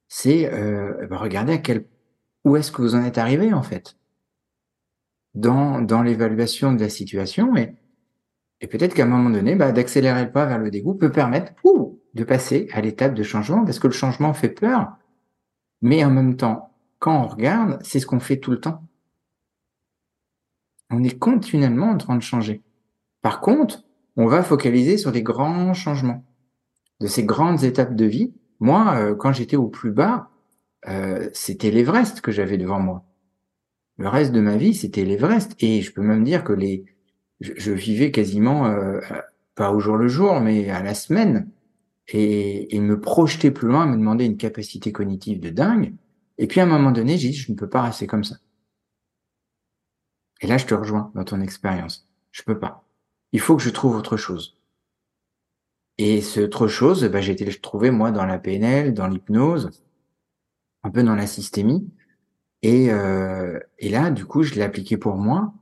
[0.09, 1.87] C'est euh, bah, regardez à quel
[2.45, 3.97] où est-ce que vous en êtes arrivé en fait?
[5.35, 7.75] Dans dans l'évaluation de la situation et
[8.61, 11.53] et peut-être qu'à un moment donné, bah, d'accélérer le pas vers le dégoût peut permettre
[11.65, 14.97] ouh, de passer à l'étape de changement, parce que le changement fait peur,
[15.83, 18.83] mais en même temps, quand on regarde, c'est ce qu'on fait tout le temps.
[20.91, 22.63] On est continuellement en train de changer.
[23.23, 23.85] Par contre,
[24.17, 26.25] on va focaliser sur des grands changements,
[27.01, 28.35] de ces grandes étapes de vie.
[28.59, 30.31] Moi, euh, quand j'étais au plus bas,
[30.89, 33.05] euh, c'était l'Everest que j'avais devant moi.
[33.97, 35.55] Le reste de ma vie, c'était l'Everest.
[35.61, 36.85] Et je peux même dire que les,
[37.41, 39.01] je, vivais quasiment, euh,
[39.55, 41.49] pas au jour le jour, mais à la semaine
[42.11, 45.95] et, et me projeter plus loin, me demander une capacité cognitive de dingue.
[46.39, 48.37] Et puis à un moment donné, j'ai dit, je ne peux pas rester comme ça.
[50.41, 52.09] Et là, je te rejoins dans ton expérience.
[52.33, 52.85] Je peux pas.
[53.33, 54.57] Il faut que je trouve autre chose.
[55.99, 59.71] Et ce autre chose, bah, j'ai été le moi dans la PNL, dans l'hypnose,
[60.83, 61.91] un peu dans la systémie.
[62.63, 65.53] Et, euh, et là, du coup, je l'ai appliqué pour moi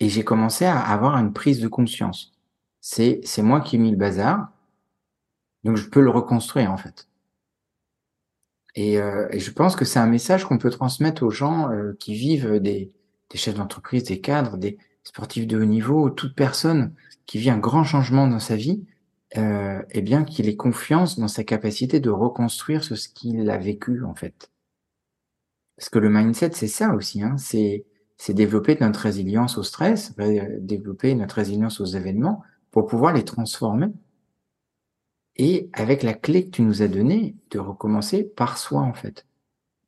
[0.00, 2.32] et j'ai commencé à avoir une prise de conscience.
[2.80, 4.52] C'est c'est moi qui ai mis le bazar
[5.64, 7.08] donc je peux le reconstruire en fait.
[8.74, 11.96] Et, euh, et je pense que c'est un message qu'on peut transmettre aux gens euh,
[11.98, 12.92] qui vivent des,
[13.34, 16.94] chefs d'entreprise, des cadres, des sportifs de haut niveau, toute personne
[17.26, 18.86] qui vit un grand changement dans sa vie,
[19.36, 24.04] euh, eh bien qu'il ait confiance dans sa capacité de reconstruire ce qu'il a vécu
[24.04, 24.50] en fait.
[25.76, 27.84] Parce que le mindset, c'est ça aussi, hein, c'est
[28.16, 30.14] c'est développer notre résilience au stress,
[30.60, 32.42] développer notre résilience aux événements
[32.72, 33.86] pour pouvoir les transformer
[35.38, 39.24] et avec la clé que tu nous as donnée, de recommencer par soi, en fait.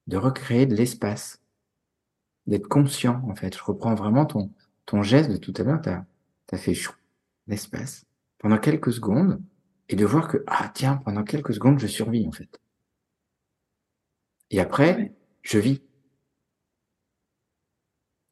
[0.07, 1.43] De recréer de l'espace.
[2.47, 3.57] D'être conscient, en fait.
[3.57, 4.53] Je reprends vraiment ton,
[4.87, 5.83] ton geste de tout à l'heure.
[5.83, 5.91] Tu
[6.55, 6.95] as, fait chou,
[7.49, 8.07] l'espace.
[8.39, 9.43] Pendant quelques secondes.
[9.89, 12.61] Et de voir que, ah, tiens, pendant quelques secondes, je survis, en fait.
[14.51, 15.83] Et après, je vis.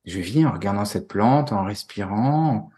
[0.04, 2.70] Je vis en regardant cette plante, en respirant,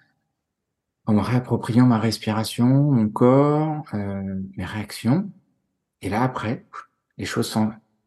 [1.18, 5.30] en réappropriant ma respiration, mon corps, euh, mes réactions.
[6.02, 6.66] Et là, après,
[7.18, 7.56] les choses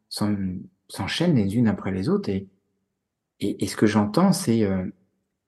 [0.10, 2.30] s'enchaînent les unes après les autres.
[2.30, 2.48] Et,
[3.40, 4.86] et, ce que j'entends, c'est euh,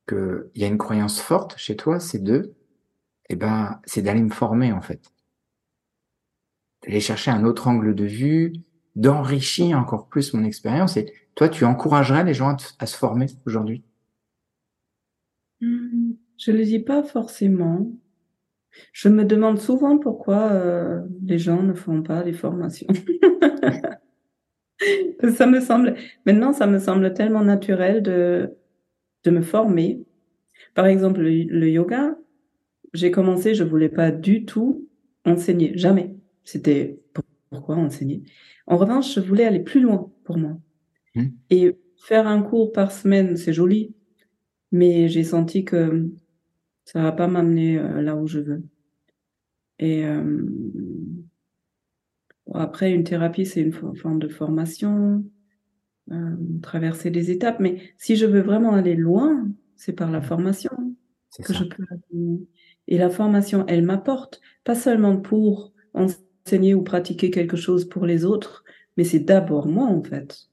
[0.07, 2.53] qu'il y a une croyance forte chez toi, c'est de,
[3.29, 5.11] eh ben, c'est d'aller me former, en fait.
[6.83, 8.53] D'aller chercher un autre angle de vue,
[8.95, 10.97] d'enrichir encore plus mon expérience.
[10.97, 13.83] Et toi, tu encouragerais les gens à se former aujourd'hui?
[15.61, 17.91] Hmm, je ne le dis pas forcément.
[18.91, 22.87] Je me demande souvent pourquoi euh, les gens ne font pas des formations.
[25.33, 28.55] ça me semble, maintenant, ça me semble tellement naturel de,
[29.23, 30.03] de me former.
[30.73, 32.17] Par exemple, le, yoga,
[32.93, 34.87] j'ai commencé, je voulais pas du tout
[35.25, 36.15] enseigner, jamais.
[36.43, 36.99] C'était
[37.49, 38.23] pourquoi enseigner?
[38.67, 40.57] En revanche, je voulais aller plus loin pour moi.
[41.15, 41.27] Hmm.
[41.49, 43.95] Et faire un cours par semaine, c'est joli,
[44.71, 46.09] mais j'ai senti que
[46.85, 48.63] ça va pas m'amener euh, là où je veux.
[49.79, 50.47] Et euh,
[52.53, 55.25] après, une thérapie, c'est une forme de formation,
[56.11, 57.59] euh, traverser des étapes.
[57.59, 60.71] Mais si je veux vraiment aller loin, c'est par la formation
[61.43, 61.83] que je peux.
[62.87, 68.25] Et la formation, elle m'apporte pas seulement pour enseigner ou pratiquer quelque chose pour les
[68.25, 68.63] autres,
[68.95, 70.49] mais c'est d'abord moi en fait.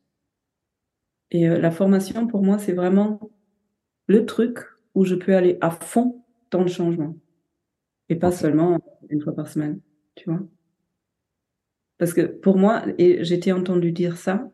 [1.30, 3.30] Et euh, la formation, pour moi, c'est vraiment
[4.06, 4.58] le truc
[4.94, 6.21] où je peux aller à fond
[6.52, 7.16] dans le changement.
[8.08, 8.78] Et pas seulement
[9.08, 9.80] une fois par semaine,
[10.14, 10.40] tu vois.
[11.98, 14.48] Parce que pour moi, et j'étais entendu dire ça,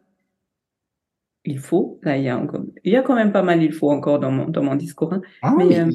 [1.44, 3.72] il faut, là, il y a encore, il y a quand même pas mal il
[3.72, 5.22] faut encore dans mon, dans mon discours, hein.
[5.42, 5.90] ah mais euh,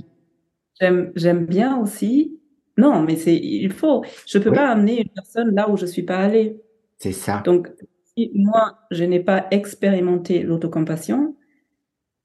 [0.80, 2.40] j'aime, j'aime bien aussi,
[2.78, 6.04] non, mais c'est, il faut, je peux pas amener une personne là où je suis
[6.04, 6.60] pas allée.
[6.98, 7.42] C'est ça.
[7.46, 7.70] Donc,
[8.16, 11.36] si moi, je n'ai pas expérimenté l'autocompassion,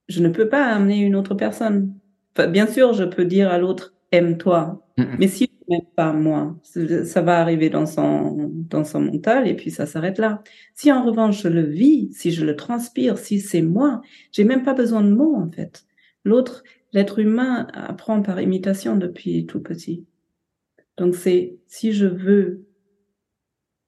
[0.08, 1.94] je ne peux pas amener une autre personne.
[2.46, 4.84] Bien sûr, je peux dire à l'autre, aime-toi.
[5.18, 6.56] Mais si je n'aime pas moi,
[7.04, 10.42] ça va arriver dans son, dans son mental et puis ça s'arrête là.
[10.74, 14.64] Si en revanche je le vis, si je le transpire, si c'est moi, j'ai même
[14.64, 15.84] pas besoin de mots en fait.
[16.24, 20.04] L'autre, l'être humain apprend par imitation depuis tout petit.
[20.96, 22.66] Donc c'est, si je veux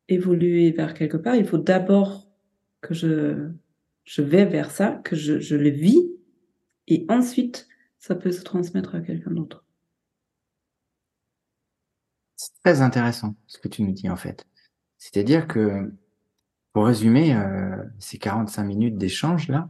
[0.08, 2.28] évoluer vers quelque part, il faut d'abord
[2.82, 3.48] que je,
[4.04, 6.08] je vais vers ça, que je, je le vis
[6.86, 7.66] et ensuite
[8.00, 9.62] ça peut se transmettre à quelqu'un d'autre.
[12.34, 14.46] C'est très intéressant ce que tu nous dis en fait.
[14.96, 15.92] C'est-à-dire que,
[16.72, 19.68] pour résumer, euh, ces 45 minutes d'échange là,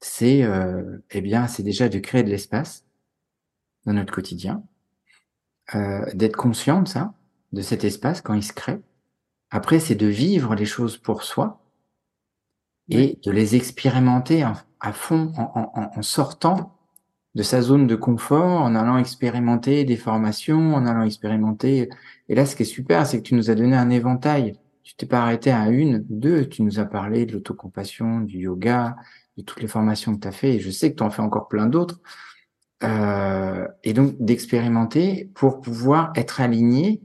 [0.00, 2.84] c'est euh, eh bien, c'est déjà de créer de l'espace
[3.84, 4.62] dans notre quotidien,
[5.74, 7.14] euh, d'être conscient de ça,
[7.52, 8.80] de cet espace quand il se crée.
[9.50, 11.60] Après, c'est de vivre les choses pour soi
[12.88, 16.73] et de les expérimenter à fond en, en, en sortant
[17.34, 21.88] de sa zone de confort en allant expérimenter des formations, en allant expérimenter.
[22.28, 24.56] Et là, ce qui est super, c'est que tu nous as donné un éventail.
[24.84, 26.48] Tu t'es pas arrêté à une, deux.
[26.48, 28.96] Tu nous as parlé de l'autocompassion, du yoga,
[29.36, 30.54] de toutes les formations que tu as fait.
[30.54, 32.00] Et je sais que tu en fais encore plein d'autres.
[32.82, 37.02] Euh, et donc d'expérimenter pour pouvoir être aligné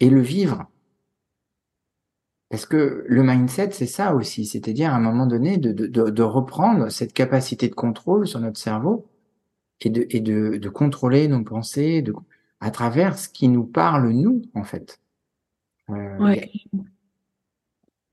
[0.00, 0.66] et le vivre.
[2.50, 6.22] Parce que le mindset, c'est ça aussi, c'est-à-dire à un moment donné de, de, de
[6.22, 9.07] reprendre cette capacité de contrôle sur notre cerveau
[9.80, 12.12] et de, et de, de contrôler nos pensées de,
[12.60, 15.00] à travers ce qui nous parle, nous, en fait.
[15.90, 16.50] Euh, ouais.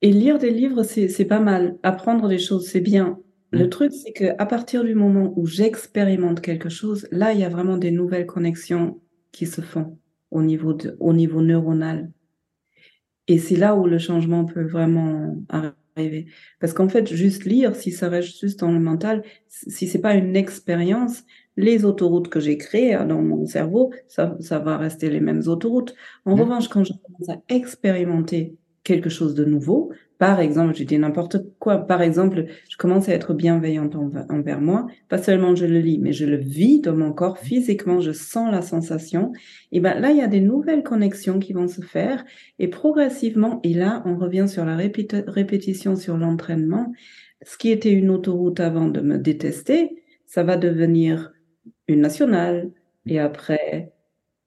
[0.02, 1.78] Et lire des livres, c'est pas mal.
[1.84, 3.20] Apprendre des choses, c'est bien.
[3.52, 3.70] Le mmh.
[3.70, 7.50] truc, c'est que à partir du moment où j'expérimente quelque chose, là, il y a
[7.50, 9.02] vraiment des nouvelles connexions
[9.32, 9.98] qui se font
[10.32, 12.12] au niveau, de, au niveau neuronal.
[13.28, 16.28] Et c'est là où le changement peut vraiment arriver.
[16.60, 20.14] Parce qu'en fait, juste lire, si ça reste juste dans le mental, si c'est pas
[20.14, 21.24] une expérience,
[21.58, 25.96] les autoroutes que j'ai créées dans mon cerveau, ça, ça va rester les mêmes autoroutes.
[26.26, 26.42] En mmh.
[26.42, 31.38] revanche, quand je commence à expérimenter quelque chose de nouveau, par exemple, je dis n'importe
[31.60, 36.00] quoi, par exemple, je commence à être bienveillante envers moi, pas seulement je le lis,
[36.00, 39.34] mais je le vis dans mon corps physiquement, je sens la sensation,
[39.74, 42.24] et ben là, il y a des nouvelles connexions qui vont se faire,
[42.60, 46.94] et progressivement, et là, on revient sur la répétition, sur l'entraînement,
[47.42, 51.34] ce qui était une autoroute avant de me détester, ça va devenir
[51.88, 52.72] une nationale,
[53.06, 53.94] et après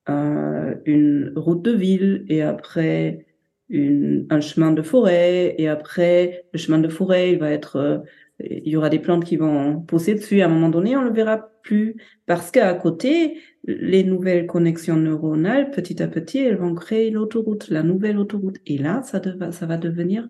[0.08, 3.26] euh, une route de ville, et après
[3.68, 7.98] une, un chemin de forêt, et après le chemin de forêt, il va être, euh,
[8.40, 10.40] il y aura des plantes qui vont pousser dessus.
[10.40, 15.70] À un moment donné, on le verra plus, parce qu'à côté, les nouvelles connexions neuronales,
[15.70, 19.20] petit à petit, elles vont créer l'autoroute, la nouvelle autoroute, et là, ça,
[19.52, 20.28] ça va devenir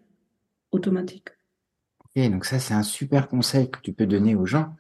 [0.72, 1.28] automatique.
[2.00, 4.74] Ok, donc ça, c'est un super conseil que tu peux donner aux gens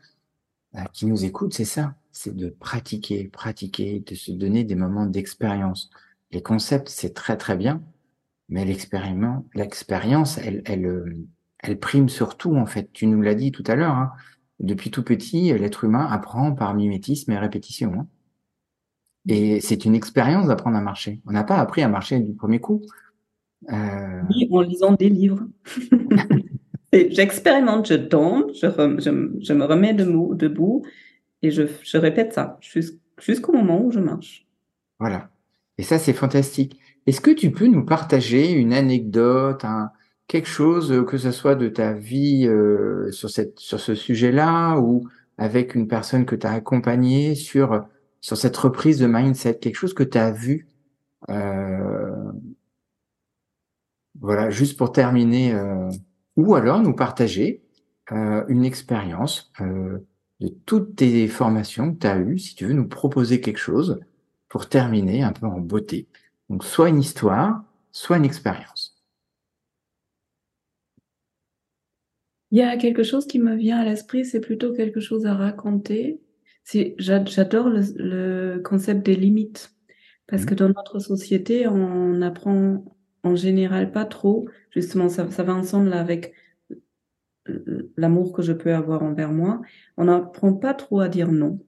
[0.74, 1.94] euh, qui nous écoutent, c'est ça?
[2.18, 5.88] C'est de pratiquer, pratiquer, de se donner des moments d'expérience.
[6.32, 7.80] Les concepts, c'est très très bien,
[8.48, 11.16] mais l'expérience, elle, elle, euh,
[11.60, 12.92] elle prime surtout en fait.
[12.92, 13.94] Tu nous l'as dit tout à l'heure.
[13.94, 14.10] Hein.
[14.58, 17.92] Depuis tout petit, l'être humain apprend par mimétisme et répétition.
[17.94, 18.06] Hein.
[19.28, 21.20] Et c'est une expérience d'apprendre à marcher.
[21.24, 22.82] On n'a pas appris à marcher du premier coup.
[23.70, 24.22] Euh...
[24.28, 25.46] Oui, en lisant des livres.
[26.92, 28.66] J'expérimente, je tombe, je,
[28.98, 30.82] je, je, me remets debout, debout
[31.42, 32.58] Et je, je répète ça
[33.18, 34.46] jusqu'au moment où je marche.
[34.98, 35.30] Voilà.
[35.76, 36.80] Et ça, c'est fantastique.
[37.06, 39.90] Est-ce que tu peux nous partager une anecdote, un,
[40.26, 45.08] quelque chose, que ce soit de ta vie euh, sur, cette, sur ce sujet-là ou
[45.38, 47.86] avec une personne que tu as accompagnée sur,
[48.20, 50.68] sur cette reprise de mindset, quelque chose que tu as vu
[51.30, 52.32] euh,
[54.20, 55.88] Voilà, juste pour terminer, euh,
[56.36, 57.62] ou alors nous partager
[58.12, 59.98] euh, une expérience euh,
[60.40, 64.00] de toutes tes formations que tu as eues, si tu veux nous proposer quelque chose
[64.48, 66.06] pour terminer un peu en beauté.
[66.48, 68.96] Donc soit une histoire, soit une expérience.
[72.50, 75.34] Il y a quelque chose qui me vient à l'esprit, c'est plutôt quelque chose à
[75.34, 76.20] raconter.
[76.98, 79.74] J'adore le, le, concept des limites,
[80.26, 80.58] parce que mmh.
[80.58, 82.84] dans notre société, on apprend
[83.22, 86.32] en général pas trop, justement, ça, ça va ensemble avec
[87.96, 89.60] l'amour que je peux avoir envers moi,
[89.96, 91.60] on n'apprend pas trop à dire non,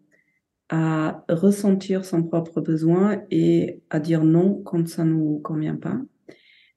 [0.69, 6.01] à ressentir son propre besoin et à dire non quand ça nous convient pas.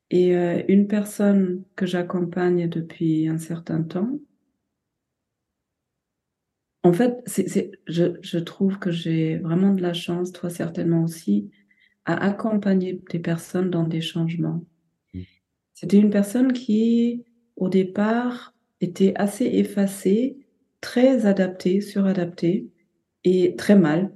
[0.10, 4.20] Et euh, une personne que j'accompagne depuis un certain temps,
[6.84, 11.50] en fait, c'est, je, je trouve que j'ai vraiment de la chance, toi certainement aussi,
[12.06, 14.66] à accompagner des personnes dans des changements.
[15.14, 15.22] Mmh.
[15.74, 17.24] C'était une personne qui,
[17.56, 18.53] au départ,
[18.84, 20.38] était assez effacé,
[20.82, 22.70] très adapté, suradapté
[23.24, 24.12] et très mal.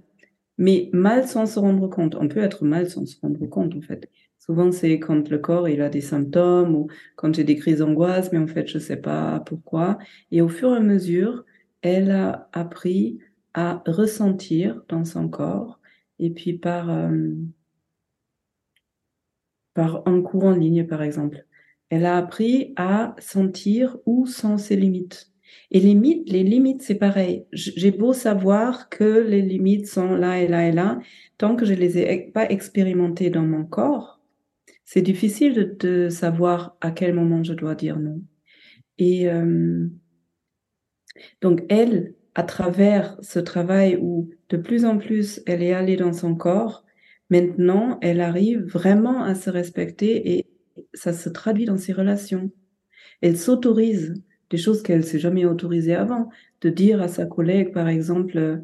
[0.57, 2.15] Mais mal sans se rendre compte.
[2.15, 4.09] On peut être mal sans se rendre compte, en fait.
[4.39, 8.32] Souvent, c'est quand le corps, il a des symptômes ou quand j'ai des crises d'angoisse,
[8.32, 9.97] mais en fait, je sais pas pourquoi.
[10.32, 11.45] Et au fur et à mesure,
[11.82, 13.20] elle a appris
[13.53, 15.80] à ressentir dans son corps
[16.20, 17.34] et puis par, euh,
[19.74, 21.46] par un cours en ligne, par exemple.
[21.89, 25.31] Elle a appris à sentir où sont ses limites.
[25.71, 27.45] Et les limites, les limites, c'est pareil.
[27.51, 30.99] J'ai beau savoir que les limites sont là et là et là,
[31.38, 34.21] tant que je les ai pas expérimentées dans mon corps,
[34.85, 38.21] c'est difficile de, de, savoir à quel moment je dois dire non.
[38.97, 39.88] Et euh,
[41.41, 46.13] donc elle, à travers ce travail où de plus en plus elle est allée dans
[46.13, 46.85] son corps,
[47.29, 50.46] maintenant elle arrive vraiment à se respecter et
[50.97, 52.51] ça se traduit dans ses relations.
[53.21, 54.15] Elle s'autorise
[54.49, 56.29] des choses qu'elle s'est jamais autorisées avant,
[56.61, 58.61] de dire à sa collègue, par exemple,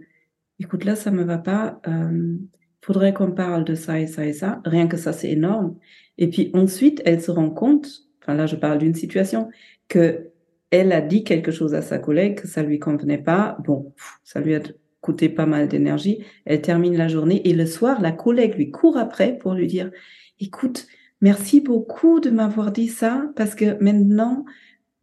[0.59, 2.35] écoute, là, ça me va pas, euh,
[2.81, 4.61] faudrait qu'on parle de ça et ça et ça.
[4.65, 5.77] Rien que ça, c'est énorme.
[6.17, 9.49] Et puis ensuite, elle se rend compte, enfin là, je parle d'une situation,
[9.87, 10.29] que
[10.71, 13.57] elle a dit quelque chose à sa collègue, que ça lui convenait pas.
[13.63, 14.61] Bon, ça lui a
[15.01, 16.23] coûté pas mal d'énergie.
[16.45, 19.91] Elle termine la journée et le soir, la collègue lui court après pour lui dire,
[20.39, 20.87] écoute,
[21.23, 24.43] Merci beaucoup de m'avoir dit ça parce que maintenant,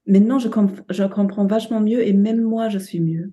[0.04, 3.32] maintenant je, comprends vachement mieux et même moi je suis mieux.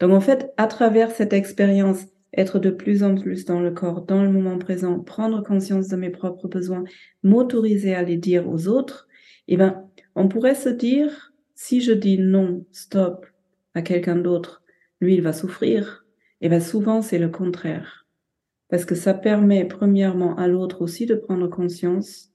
[0.00, 4.06] Donc en fait, à travers cette expérience, être de plus en plus dans le corps,
[4.06, 6.84] dans le moment présent, prendre conscience de mes propres besoins,
[7.22, 9.06] m'autoriser à les dire aux autres,
[9.46, 13.26] eh ben, on pourrait se dire, si je dis non, stop
[13.74, 14.62] à quelqu'un d'autre,
[14.98, 16.06] lui, il va souffrir.
[16.40, 18.03] Et eh ben, souvent, c'est le contraire
[18.74, 22.32] parce que ça permet premièrement à l'autre aussi de prendre conscience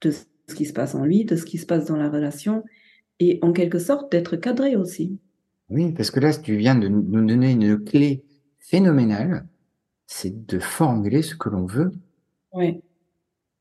[0.00, 2.64] de ce qui se passe en lui, de ce qui se passe dans la relation,
[3.18, 5.18] et en quelque sorte d'être cadré aussi.
[5.68, 8.24] Oui, parce que là, tu viens de nous donner une clé
[8.58, 9.46] phénoménale,
[10.06, 11.92] c'est de formuler ce que l'on veut.
[12.54, 12.80] Oui.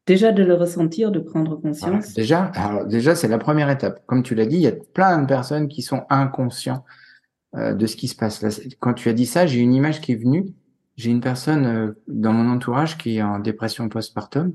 [0.07, 2.13] Déjà de le ressentir, de prendre conscience.
[2.13, 4.05] Déjà, alors déjà c'est la première étape.
[4.05, 6.85] Comme tu l'as dit, il y a plein de personnes qui sont inconscients
[7.55, 8.41] euh, de ce qui se passe.
[8.41, 10.53] Là, quand tu as dit ça, j'ai une image qui est venue
[10.99, 14.53] j'ai une personne euh, dans mon entourage qui est en dépression postpartum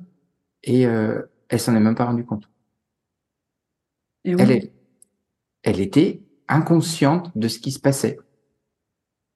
[0.63, 2.51] et euh, elle s'en est même pas rendue compte.
[4.25, 4.73] elle, est,
[5.63, 8.19] elle était inconsciente de ce qui se passait.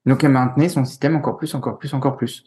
[0.05, 2.43] Donc elle maintenait son système encore plus, encore plus, encore plus.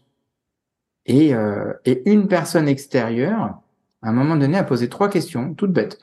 [1.07, 3.61] Et, euh, et une personne extérieure,
[4.01, 5.99] à un moment donné, a posé trois questions, toutes bêtes.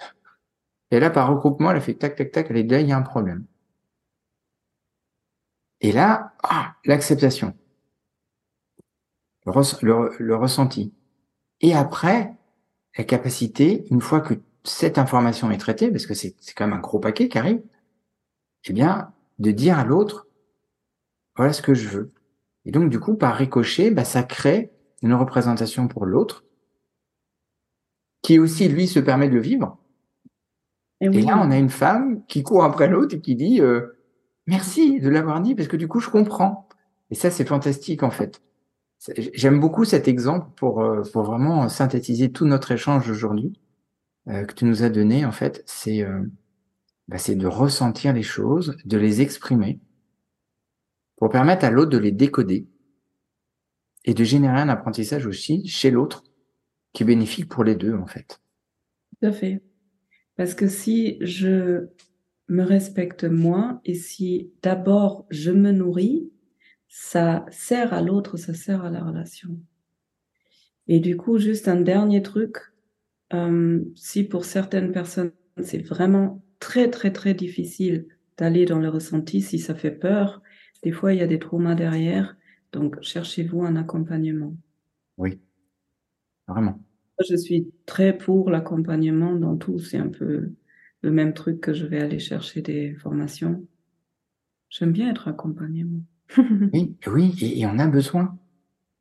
[0.91, 2.91] Et là, par regroupement, elle a fait tac, tac, tac, elle est là, il y
[2.91, 3.45] a un problème.
[5.80, 7.55] Et là, ah, l'acceptation
[9.82, 10.93] le, ressenti.
[11.62, 12.34] Et après,
[12.97, 16.82] la capacité, une fois que cette information est traitée, parce que c'est quand même un
[16.82, 17.62] gros paquet qui arrive,
[18.66, 20.28] eh bien, de dire à l'autre,
[21.36, 22.12] voilà ce que je veux.
[22.66, 24.72] Et donc, du coup, par ricochet, bah, ça crée
[25.02, 26.43] une représentation pour l'autre,
[28.22, 29.78] qui aussi, lui, se permet de le vivre.
[31.02, 33.97] Et, là, on a une femme qui court après l'autre et qui dit, euh,
[34.47, 36.68] merci de l'avoir dit, parce que du coup, je comprends.
[37.10, 38.41] Et ça, c'est fantastique, en fait.
[39.18, 43.60] J'aime beaucoup cet exemple pour, euh, pour vraiment synthétiser tout notre échange aujourd'hui
[44.28, 45.26] euh, que tu nous as donné.
[45.26, 46.22] En fait, c'est euh,
[47.08, 49.80] bah, de ressentir les choses, de les exprimer
[51.16, 52.68] pour permettre à l'autre de les décoder
[54.04, 56.24] et de générer un apprentissage aussi chez l'autre
[56.93, 58.41] qui est bénéfique pour les deux, en fait.
[59.20, 59.62] Tout à fait.
[60.36, 61.88] Parce que si je
[62.50, 66.32] me respecte moi et si d'abord je me nourris,
[66.90, 69.58] ça sert à l'autre, ça sert à la relation.
[70.88, 72.58] Et du coup, juste un dernier truc,
[73.34, 75.32] euh, si pour certaines personnes
[75.62, 80.42] c'est vraiment très très très difficile d'aller dans le ressenti, si ça fait peur,
[80.84, 82.38] des fois il y a des traumas derrière,
[82.72, 84.56] donc cherchez-vous un accompagnement.
[85.18, 85.40] Oui,
[86.48, 86.80] vraiment.
[87.28, 90.54] Je suis très pour l'accompagnement dans tout, c'est un peu
[91.02, 93.66] le même truc que je vais aller chercher des formations.
[94.70, 95.86] J'aime bien être accompagné.
[96.74, 98.38] oui, oui, et, on a besoin.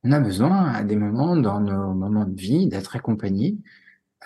[0.04, 3.58] On a besoin à des moments dans nos moments de vie d'être accompagné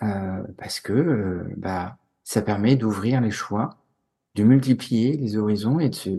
[0.02, 3.78] euh, parce que euh, bah, ça permet d'ouvrir les choix,
[4.34, 6.10] de multiplier les horizons et de se,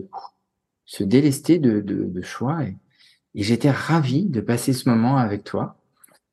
[0.84, 2.64] se délester de, de, de choix.
[2.64, 2.76] Et,
[3.36, 5.76] et j'étais ravi de passer ce moment avec toi,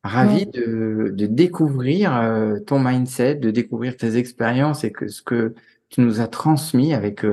[0.04, 5.54] ravi de, de découvrir euh, ton mindset, de découvrir tes expériences et que ce que
[5.88, 7.24] tu nous as transmis avec,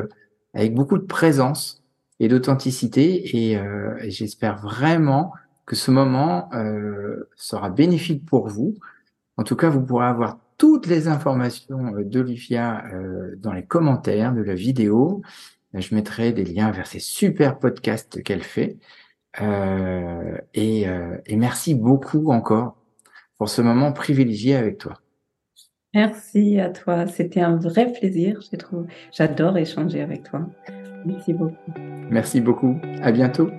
[0.54, 1.79] avec beaucoup de présence
[2.20, 3.38] et d'authenticité.
[3.38, 5.34] Et, euh, j'espère vraiment
[5.66, 8.76] que ce moment euh, sera bénéfique pour vous.
[9.38, 14.34] En tout cas, vous pourrez avoir toutes les informations euh, d'Olivia euh, dans les commentaires
[14.34, 15.24] de la vidéo.
[15.74, 18.78] Je mettrai des liens vers ces super podcasts qu'elle fait.
[19.42, 20.88] Euh, et,
[21.28, 22.76] et merci beaucoup encore
[23.38, 25.00] pour ce moment privilégié avec toi.
[25.94, 27.06] Merci à toi.
[27.06, 28.42] C'était un vrai plaisir.
[29.12, 30.50] J'adore échanger avec toi.
[31.06, 31.54] Merci beaucoup.
[32.10, 32.80] Merci beaucoup.
[33.02, 33.50] À bientôt.